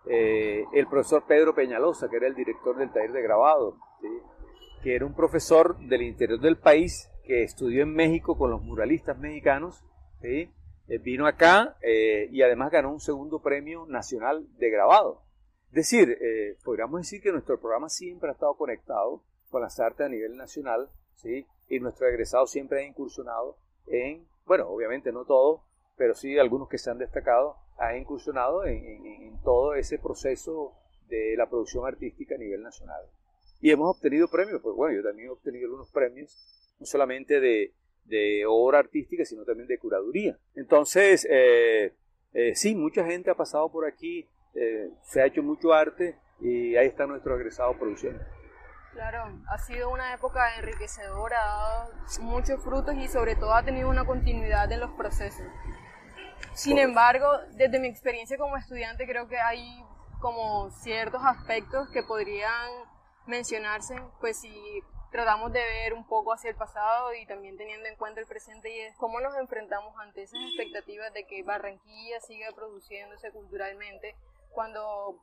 Eh, 0.06 0.64
el 0.74 0.86
profesor 0.86 1.24
Pedro 1.26 1.54
Peñalosa, 1.54 2.10
que 2.10 2.16
era 2.16 2.26
el 2.26 2.34
director 2.34 2.76
del 2.76 2.92
taller 2.92 3.12
de 3.12 3.22
grabado, 3.22 3.78
que 4.82 4.94
era 4.94 5.06
un 5.06 5.14
profesor 5.14 5.78
del 5.78 6.02
interior 6.02 6.40
del 6.40 6.58
país 6.58 7.10
que 7.24 7.42
estudió 7.42 7.84
en 7.84 7.94
México 7.94 8.36
con 8.36 8.50
los 8.50 8.60
muralistas 8.60 9.18
mexicanos, 9.18 9.82
Eh, 10.22 10.50
vino 10.98 11.26
acá 11.26 11.76
eh, 11.82 12.28
y 12.30 12.42
además 12.42 12.70
ganó 12.70 12.92
un 12.92 13.00
segundo 13.00 13.40
premio 13.40 13.86
nacional 13.86 14.46
de 14.58 14.70
grabado. 14.70 15.22
Es 15.68 15.74
decir, 15.74 16.16
eh, 16.20 16.56
podríamos 16.64 17.00
decir 17.00 17.20
que 17.20 17.30
nuestro 17.30 17.60
programa 17.60 17.88
siempre 17.88 18.30
ha 18.30 18.32
estado 18.32 18.56
conectado 18.56 19.22
con 19.50 19.60
las 19.60 19.78
artes 19.80 20.06
a 20.06 20.08
nivel 20.08 20.36
nacional, 20.36 20.88
¿sí? 21.16 21.46
y 21.68 21.80
nuestros 21.80 22.08
egresados 22.10 22.50
siempre 22.50 22.80
han 22.80 22.90
incursionado 22.90 23.58
en, 23.86 24.26
bueno, 24.46 24.68
obviamente 24.68 25.12
no 25.12 25.24
todos, 25.24 25.60
pero 25.96 26.14
sí 26.14 26.38
algunos 26.38 26.68
que 26.68 26.78
se 26.78 26.90
han 26.90 26.98
destacado, 26.98 27.56
han 27.78 27.98
incursionado 27.98 28.64
en, 28.64 29.04
en 29.06 29.42
todo 29.42 29.74
ese 29.74 29.98
proceso 29.98 30.74
de 31.08 31.34
la 31.36 31.48
producción 31.48 31.86
artística 31.86 32.34
a 32.34 32.38
nivel 32.38 32.62
nacional. 32.62 33.02
Y 33.60 33.70
hemos 33.70 33.96
obtenido 33.96 34.28
premios, 34.28 34.62
pues 34.62 34.74
bueno, 34.74 34.96
yo 34.96 35.02
también 35.02 35.28
he 35.28 35.32
obtenido 35.32 35.66
algunos 35.66 35.90
premios, 35.90 36.36
no 36.78 36.86
solamente 36.86 37.40
de, 37.40 37.74
de 38.08 38.44
obra 38.46 38.78
artística, 38.80 39.24
sino 39.24 39.44
también 39.44 39.68
de 39.68 39.78
curaduría. 39.78 40.36
Entonces, 40.54 41.26
eh, 41.30 41.94
eh, 42.32 42.54
sí, 42.54 42.74
mucha 42.74 43.04
gente 43.04 43.30
ha 43.30 43.34
pasado 43.34 43.70
por 43.70 43.86
aquí, 43.86 44.28
eh, 44.54 44.90
se 45.02 45.22
ha 45.22 45.26
hecho 45.26 45.42
mucho 45.42 45.72
arte 45.72 46.18
y 46.40 46.76
ahí 46.76 46.86
está 46.86 47.06
nuestro 47.06 47.36
egresado 47.36 47.76
producción. 47.78 48.20
Claro, 48.92 49.40
ha 49.48 49.58
sido 49.58 49.90
una 49.90 50.12
época 50.14 50.56
enriquecedora, 50.56 51.36
ha 51.40 51.56
dado 51.56 51.92
muchos 52.22 52.62
frutos 52.64 52.94
y 52.96 53.06
sobre 53.06 53.36
todo 53.36 53.54
ha 53.54 53.62
tenido 53.62 53.88
una 53.88 54.04
continuidad 54.04 54.70
en 54.72 54.80
los 54.80 54.90
procesos. 54.92 55.46
Sin 56.54 56.78
embargo, 56.78 57.26
desde 57.52 57.78
mi 57.78 57.88
experiencia 57.88 58.36
como 58.36 58.56
estudiante 58.56 59.06
creo 59.06 59.28
que 59.28 59.38
hay 59.38 59.84
como 60.20 60.70
ciertos 60.70 61.20
aspectos 61.24 61.88
que 61.90 62.02
podrían 62.02 62.68
mencionarse, 63.26 63.94
pues 64.20 64.40
si 64.40 64.82
tratamos 65.10 65.52
de 65.52 65.60
ver 65.60 65.94
un 65.94 66.06
poco 66.06 66.32
hacia 66.32 66.50
el 66.50 66.56
pasado 66.56 67.14
y 67.14 67.26
también 67.26 67.56
teniendo 67.56 67.88
en 67.88 67.96
cuenta 67.96 68.20
el 68.20 68.26
presente 68.26 68.74
y 68.74 68.80
es 68.80 68.96
cómo 68.96 69.20
nos 69.20 69.36
enfrentamos 69.36 69.94
ante 69.98 70.22
esas 70.22 70.40
expectativas 70.40 71.12
de 71.12 71.24
que 71.24 71.42
Barranquilla 71.42 72.20
siga 72.20 72.52
produciéndose 72.52 73.30
culturalmente 73.30 74.14
cuando 74.50 75.18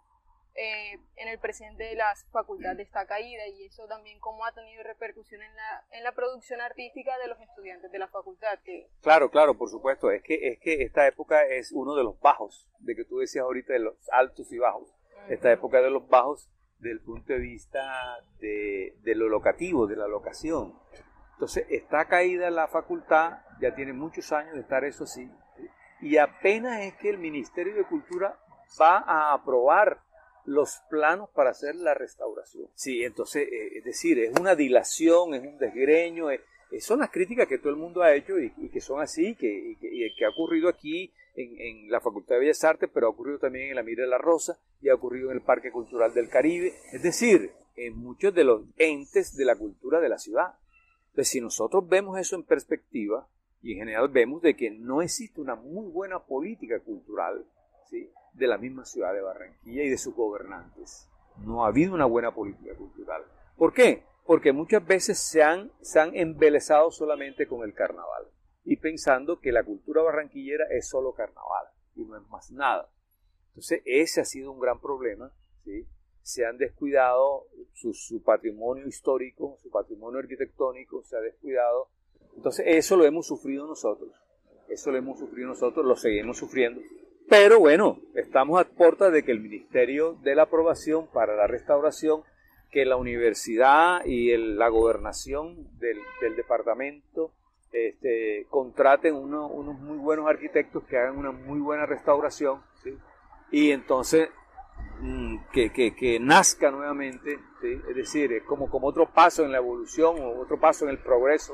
eh, 0.58 0.98
en 1.18 1.28
el 1.28 1.38
presente 1.38 1.94
la 1.96 2.14
facultad 2.32 2.80
está 2.80 3.06
caída 3.06 3.46
y 3.48 3.66
eso 3.66 3.88
también 3.88 4.20
cómo 4.20 4.46
ha 4.46 4.54
tenido 4.54 4.84
repercusión 4.84 5.42
en 5.42 5.54
la, 5.54 5.84
en 5.92 6.04
la 6.04 6.14
producción 6.14 6.62
artística 6.62 7.18
de 7.18 7.28
los 7.28 7.40
estudiantes 7.42 7.92
de 7.92 8.00
la 8.00 8.08
facultad. 8.08 8.58
Que... 8.64 8.88
Claro, 9.02 9.30
claro, 9.30 9.58
por 9.58 9.70
supuesto, 9.70 10.12
es 10.12 10.24
que, 10.24 10.48
es 10.48 10.60
que 10.60 10.82
esta 10.82 11.06
época 11.08 11.46
es 11.46 11.74
uno 11.74 11.94
de 11.96 12.04
los 12.04 12.18
bajos, 12.22 12.70
de 12.80 12.96
que 12.96 13.04
tú 13.04 13.20
decías 13.20 13.44
ahorita 13.44 13.74
de 13.74 13.80
los 13.80 13.98
altos 14.12 14.52
y 14.52 14.58
bajos, 14.58 14.96
esta 15.28 15.52
época 15.52 15.82
de 15.82 15.90
los 15.90 16.08
bajos 16.08 16.50
del 16.80 17.00
punto 17.02 17.34
de 17.34 17.40
vista 17.40 18.18
de, 18.40 18.94
lo 19.16 19.30
locativo, 19.30 19.88
de 19.88 19.96
la 19.96 20.08
locación. 20.08 20.74
Entonces, 21.34 21.66
está 21.70 22.06
caída 22.06 22.50
la 22.50 22.68
facultad, 22.68 23.40
ya 23.60 23.76
tiene 23.76 23.94
muchos 23.94 24.32
años 24.32 24.54
de 24.56 24.62
estar 24.62 24.86
eso 24.86 25.04
así, 25.04 25.30
y 26.02 26.18
apenas 26.18 26.82
es 26.82 26.94
que 26.96 27.10
el 27.10 27.18
Ministerio 27.18 27.76
de 27.76 27.86
Cultura 27.86 28.40
va 28.80 29.00
a 29.00 29.34
aprobar 29.34 30.02
los 30.46 30.82
planos 30.90 31.30
para 31.32 31.52
hacer 31.52 31.76
la 31.76 31.94
restauración. 31.94 32.70
Sí, 32.76 33.04
entonces, 33.04 33.48
eh, 33.52 33.78
es 33.78 33.84
decir, 33.84 34.20
es 34.20 34.40
una 34.40 34.56
dilación, 34.56 35.34
es 35.34 35.42
un 35.42 35.58
desgreño, 35.58 36.30
son 36.80 37.00
las 37.00 37.10
críticas 37.10 37.48
que 37.48 37.58
todo 37.58 37.70
el 37.70 37.78
mundo 37.78 38.02
ha 38.02 38.14
hecho 38.14 38.40
y, 38.40 38.70
que 38.70 38.82
son 38.82 39.02
así, 39.02 39.36
que, 39.36 39.78
y 39.82 40.16
que, 40.16 40.26
ha 40.26 40.30
ocurrido 40.30 40.68
aquí 40.70 41.12
en, 41.36 41.90
la 41.90 42.02
Facultad 42.02 42.36
de 42.36 42.42
Bellas 42.42 42.64
Artes, 42.64 42.90
pero 42.94 43.08
ha 43.08 43.10
ocurrido 43.10 43.40
también 43.40 43.70
en 43.70 43.76
la 43.76 43.84
Mira 43.84 44.04
de 44.04 44.10
la 44.10 44.18
Rosa 44.18 44.60
y 44.82 44.90
ha 44.90 44.96
ocurrido 44.96 45.32
en 45.32 45.38
el 45.38 45.44
Parque 45.44 45.72
Cultural 45.72 46.14
del 46.14 46.30
Caribe, 46.30 46.74
es 46.92 47.02
decir, 47.02 47.52
en 47.76 47.98
muchos 47.98 48.34
de 48.34 48.44
los 48.44 48.64
entes 48.78 49.36
de 49.36 49.46
la 49.46 49.56
cultura 49.56 50.00
de 50.00 50.10
la 50.10 50.18
ciudad. 50.18 50.56
Entonces, 51.10 51.30
si 51.30 51.42
nosotros 51.42 51.88
vemos 51.88 52.20
eso 52.20 52.36
en 52.36 52.44
perspectiva, 52.44 53.28
y 53.66 53.74
en 53.74 53.80
general 53.80 54.10
vemos 54.10 54.44
de 54.44 54.56
que 54.56 54.70
no 54.70 55.02
existe 55.02 55.42
una 55.42 55.56
muy 55.56 55.90
buena 55.90 56.20
política 56.20 56.80
cultural 56.82 57.44
¿sí? 57.90 58.12
de 58.34 58.46
la 58.48 58.60
misma 58.60 58.86
ciudad 58.86 59.12
de 59.12 59.22
Barranquilla 59.22 59.84
y 59.84 59.90
de 59.90 59.98
sus 59.98 60.14
gobernantes. 60.14 61.10
No 61.44 61.66
ha 61.66 61.70
habido 61.70 61.96
una 61.96 62.06
buena 62.06 62.32
política 62.32 62.76
cultural. 62.76 63.24
¿Por 63.58 63.74
qué? 63.74 64.04
Porque 64.26 64.52
muchas 64.52 64.86
veces 64.86 65.20
se 65.20 65.44
han, 65.44 65.72
se 65.82 66.00
han 66.00 66.16
embelezado 66.16 66.92
solamente 66.92 67.48
con 67.48 67.64
el 67.64 67.74
carnaval 67.74 68.26
y 68.64 68.78
pensando 68.78 69.40
que 69.40 69.52
la 69.52 69.64
cultura 69.64 70.02
barranquillera 70.02 70.66
es 70.72 70.90
solo 70.90 71.14
carnaval 71.14 71.68
y 71.96 72.04
no 72.04 72.18
es 72.18 72.28
más 72.30 72.52
nada. 72.52 72.90
Entonces 73.50 73.82
ese 73.86 74.22
ha 74.22 74.26
sido 74.26 74.52
un 74.52 74.60
gran 74.60 74.82
problema. 74.82 75.32
¿sí? 75.64 75.86
Se 76.22 76.46
han 76.46 76.58
descuidado 76.58 77.48
su, 77.74 78.22
patrimonio 78.24 78.88
histórico, 78.88 79.58
su 79.62 79.70
patrimonio 79.70 80.20
arquitectónico, 80.20 81.04
se 81.04 81.16
ha 81.16 81.22
descuidado. 81.22 81.90
Entonces 82.36 82.66
eso 82.68 82.98
lo 82.98 83.06
hemos 83.06 83.28
sufrido 83.28 83.68
nosotros. 83.68 84.12
Eso 84.68 84.92
lo 84.92 84.98
hemos 84.98 85.20
sufrido 85.20 85.50
nosotros, 85.50 85.86
lo 85.86 85.96
seguimos 85.96 86.38
sufriendo. 86.38 86.82
Pero 87.30 87.60
bueno, 87.60 88.00
estamos 88.16 88.60
a 88.60 88.68
puerta 88.68 89.10
de 89.10 89.24
que 89.24 89.32
el 89.32 89.40
Ministerio 89.40 90.14
de 90.24 90.36
la 90.36 90.44
Aprobación 90.44 91.08
para 91.08 91.36
la 91.36 91.48
Restauración, 91.48 92.24
que 92.72 92.86
la 92.86 92.96
universidad 92.98 94.04
y 94.06 94.36
la 94.38 94.70
gobernación 94.70 95.68
del, 95.80 96.00
departamento 96.36 97.32
este, 97.72 98.48
contraten 98.50 99.16
unos 99.16 99.80
muy 99.80 99.98
buenos 99.98 100.28
arquitectos 100.28 100.84
que 100.84 100.98
hagan 100.98 101.18
una 101.18 101.32
muy 101.32 101.60
buena 101.60 101.86
restauración 101.86 102.62
y 103.52 103.72
entonces 103.72 104.30
mm, 105.00 105.38
que, 105.52 106.18
nazca 106.20 106.72
nuevamente, 106.72 107.40
es 107.64 107.96
decir, 107.96 108.34
es 108.34 108.44
como, 108.44 108.70
como 108.70 108.88
otro 108.88 109.10
paso 109.12 109.44
en 109.44 109.52
la 109.52 109.58
evolución 109.58 110.18
o 110.20 110.42
otro 110.42 110.60
paso 110.60 110.86
en 110.86 110.92
el 110.92 111.00
progreso 111.00 111.54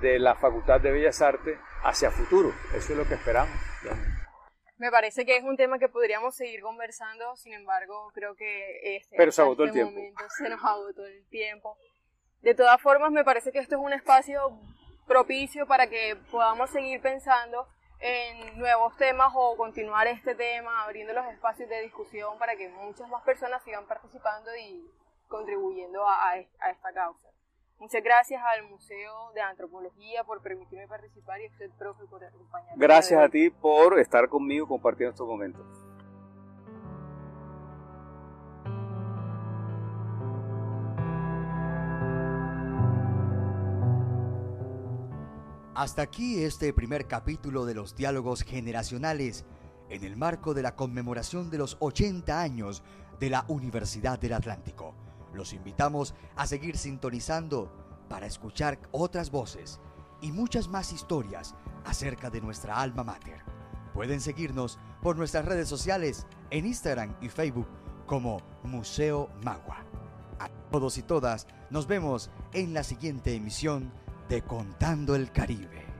de 0.00 0.18
la 0.18 0.34
Facultad 0.34 0.80
de 0.80 0.92
Bellas 0.92 1.20
Artes 1.22 1.58
hacia 1.82 2.10
futuro. 2.10 2.52
Eso 2.74 2.92
es 2.92 2.98
lo 2.98 3.04
que 3.06 3.14
esperamos. 3.14 3.56
Me 4.82 4.90
parece 4.90 5.24
que 5.24 5.36
es 5.36 5.44
un 5.44 5.56
tema 5.56 5.78
que 5.78 5.88
podríamos 5.88 6.34
seguir 6.34 6.60
conversando, 6.60 7.36
sin 7.36 7.52
embargo, 7.52 8.10
creo 8.14 8.34
que 8.34 8.96
este, 8.96 9.14
Pero 9.16 9.30
se 9.30 9.40
agotó 9.40 9.62
el 9.62 9.70
tiempo. 9.70 9.92
momento 9.92 10.24
se 10.36 10.48
nos 10.48 10.64
agotó 10.64 11.06
el 11.06 11.24
tiempo. 11.28 11.78
De 12.40 12.52
todas 12.56 12.82
formas, 12.82 13.12
me 13.12 13.22
parece 13.22 13.52
que 13.52 13.60
esto 13.60 13.76
es 13.76 13.80
un 13.80 13.92
espacio 13.92 14.58
propicio 15.06 15.68
para 15.68 15.86
que 15.86 16.16
podamos 16.32 16.68
seguir 16.70 17.00
pensando 17.00 17.68
en 18.00 18.58
nuevos 18.58 18.96
temas 18.96 19.30
o 19.36 19.56
continuar 19.56 20.08
este 20.08 20.34
tema, 20.34 20.82
abriendo 20.82 21.12
los 21.12 21.26
espacios 21.26 21.68
de 21.68 21.80
discusión 21.82 22.36
para 22.40 22.56
que 22.56 22.68
muchas 22.68 23.08
más 23.08 23.22
personas 23.22 23.62
sigan 23.62 23.86
participando 23.86 24.50
y 24.56 24.84
contribuyendo 25.28 26.04
a 26.08 26.38
esta 26.38 26.92
causa. 26.92 27.31
Muchas 27.82 28.04
gracias 28.04 28.40
al 28.44 28.70
Museo 28.70 29.32
de 29.34 29.40
Antropología 29.40 30.22
por 30.22 30.40
permitirme 30.40 30.86
participar 30.86 31.40
y 31.40 31.46
a 31.46 31.48
usted, 31.48 31.68
profe, 31.76 32.04
por 32.04 32.22
acompañarme. 32.22 32.76
Gracias 32.76 33.20
a 33.20 33.28
ti 33.28 33.50
por 33.50 33.98
estar 33.98 34.28
conmigo 34.28 34.68
compartiendo 34.68 35.10
estos 35.10 35.26
momentos. 35.26 35.66
Hasta 45.74 46.02
aquí 46.02 46.44
este 46.44 46.72
primer 46.72 47.08
capítulo 47.08 47.64
de 47.64 47.74
los 47.74 47.96
diálogos 47.96 48.44
generacionales 48.44 49.44
en 49.88 50.04
el 50.04 50.16
marco 50.16 50.54
de 50.54 50.62
la 50.62 50.76
conmemoración 50.76 51.50
de 51.50 51.58
los 51.58 51.76
80 51.80 52.40
años 52.40 52.84
de 53.18 53.28
la 53.28 53.44
Universidad 53.48 54.20
del 54.20 54.34
Atlántico. 54.34 55.01
Los 55.32 55.52
invitamos 55.52 56.14
a 56.36 56.46
seguir 56.46 56.76
sintonizando 56.76 57.72
para 58.08 58.26
escuchar 58.26 58.78
otras 58.90 59.30
voces 59.30 59.80
y 60.20 60.32
muchas 60.32 60.68
más 60.68 60.92
historias 60.92 61.54
acerca 61.84 62.30
de 62.30 62.40
nuestra 62.40 62.80
alma 62.80 63.04
mater. 63.04 63.42
Pueden 63.94 64.20
seguirnos 64.20 64.78
por 65.02 65.16
nuestras 65.16 65.44
redes 65.44 65.68
sociales 65.68 66.26
en 66.50 66.66
Instagram 66.66 67.14
y 67.20 67.28
Facebook 67.28 67.68
como 68.06 68.38
Museo 68.62 69.30
Magua. 69.44 69.84
A 70.38 70.48
todos 70.70 70.98
y 70.98 71.02
todas, 71.02 71.46
nos 71.70 71.86
vemos 71.86 72.30
en 72.52 72.74
la 72.74 72.84
siguiente 72.84 73.34
emisión 73.34 73.92
de 74.28 74.42
Contando 74.42 75.14
el 75.14 75.30
Caribe. 75.30 75.91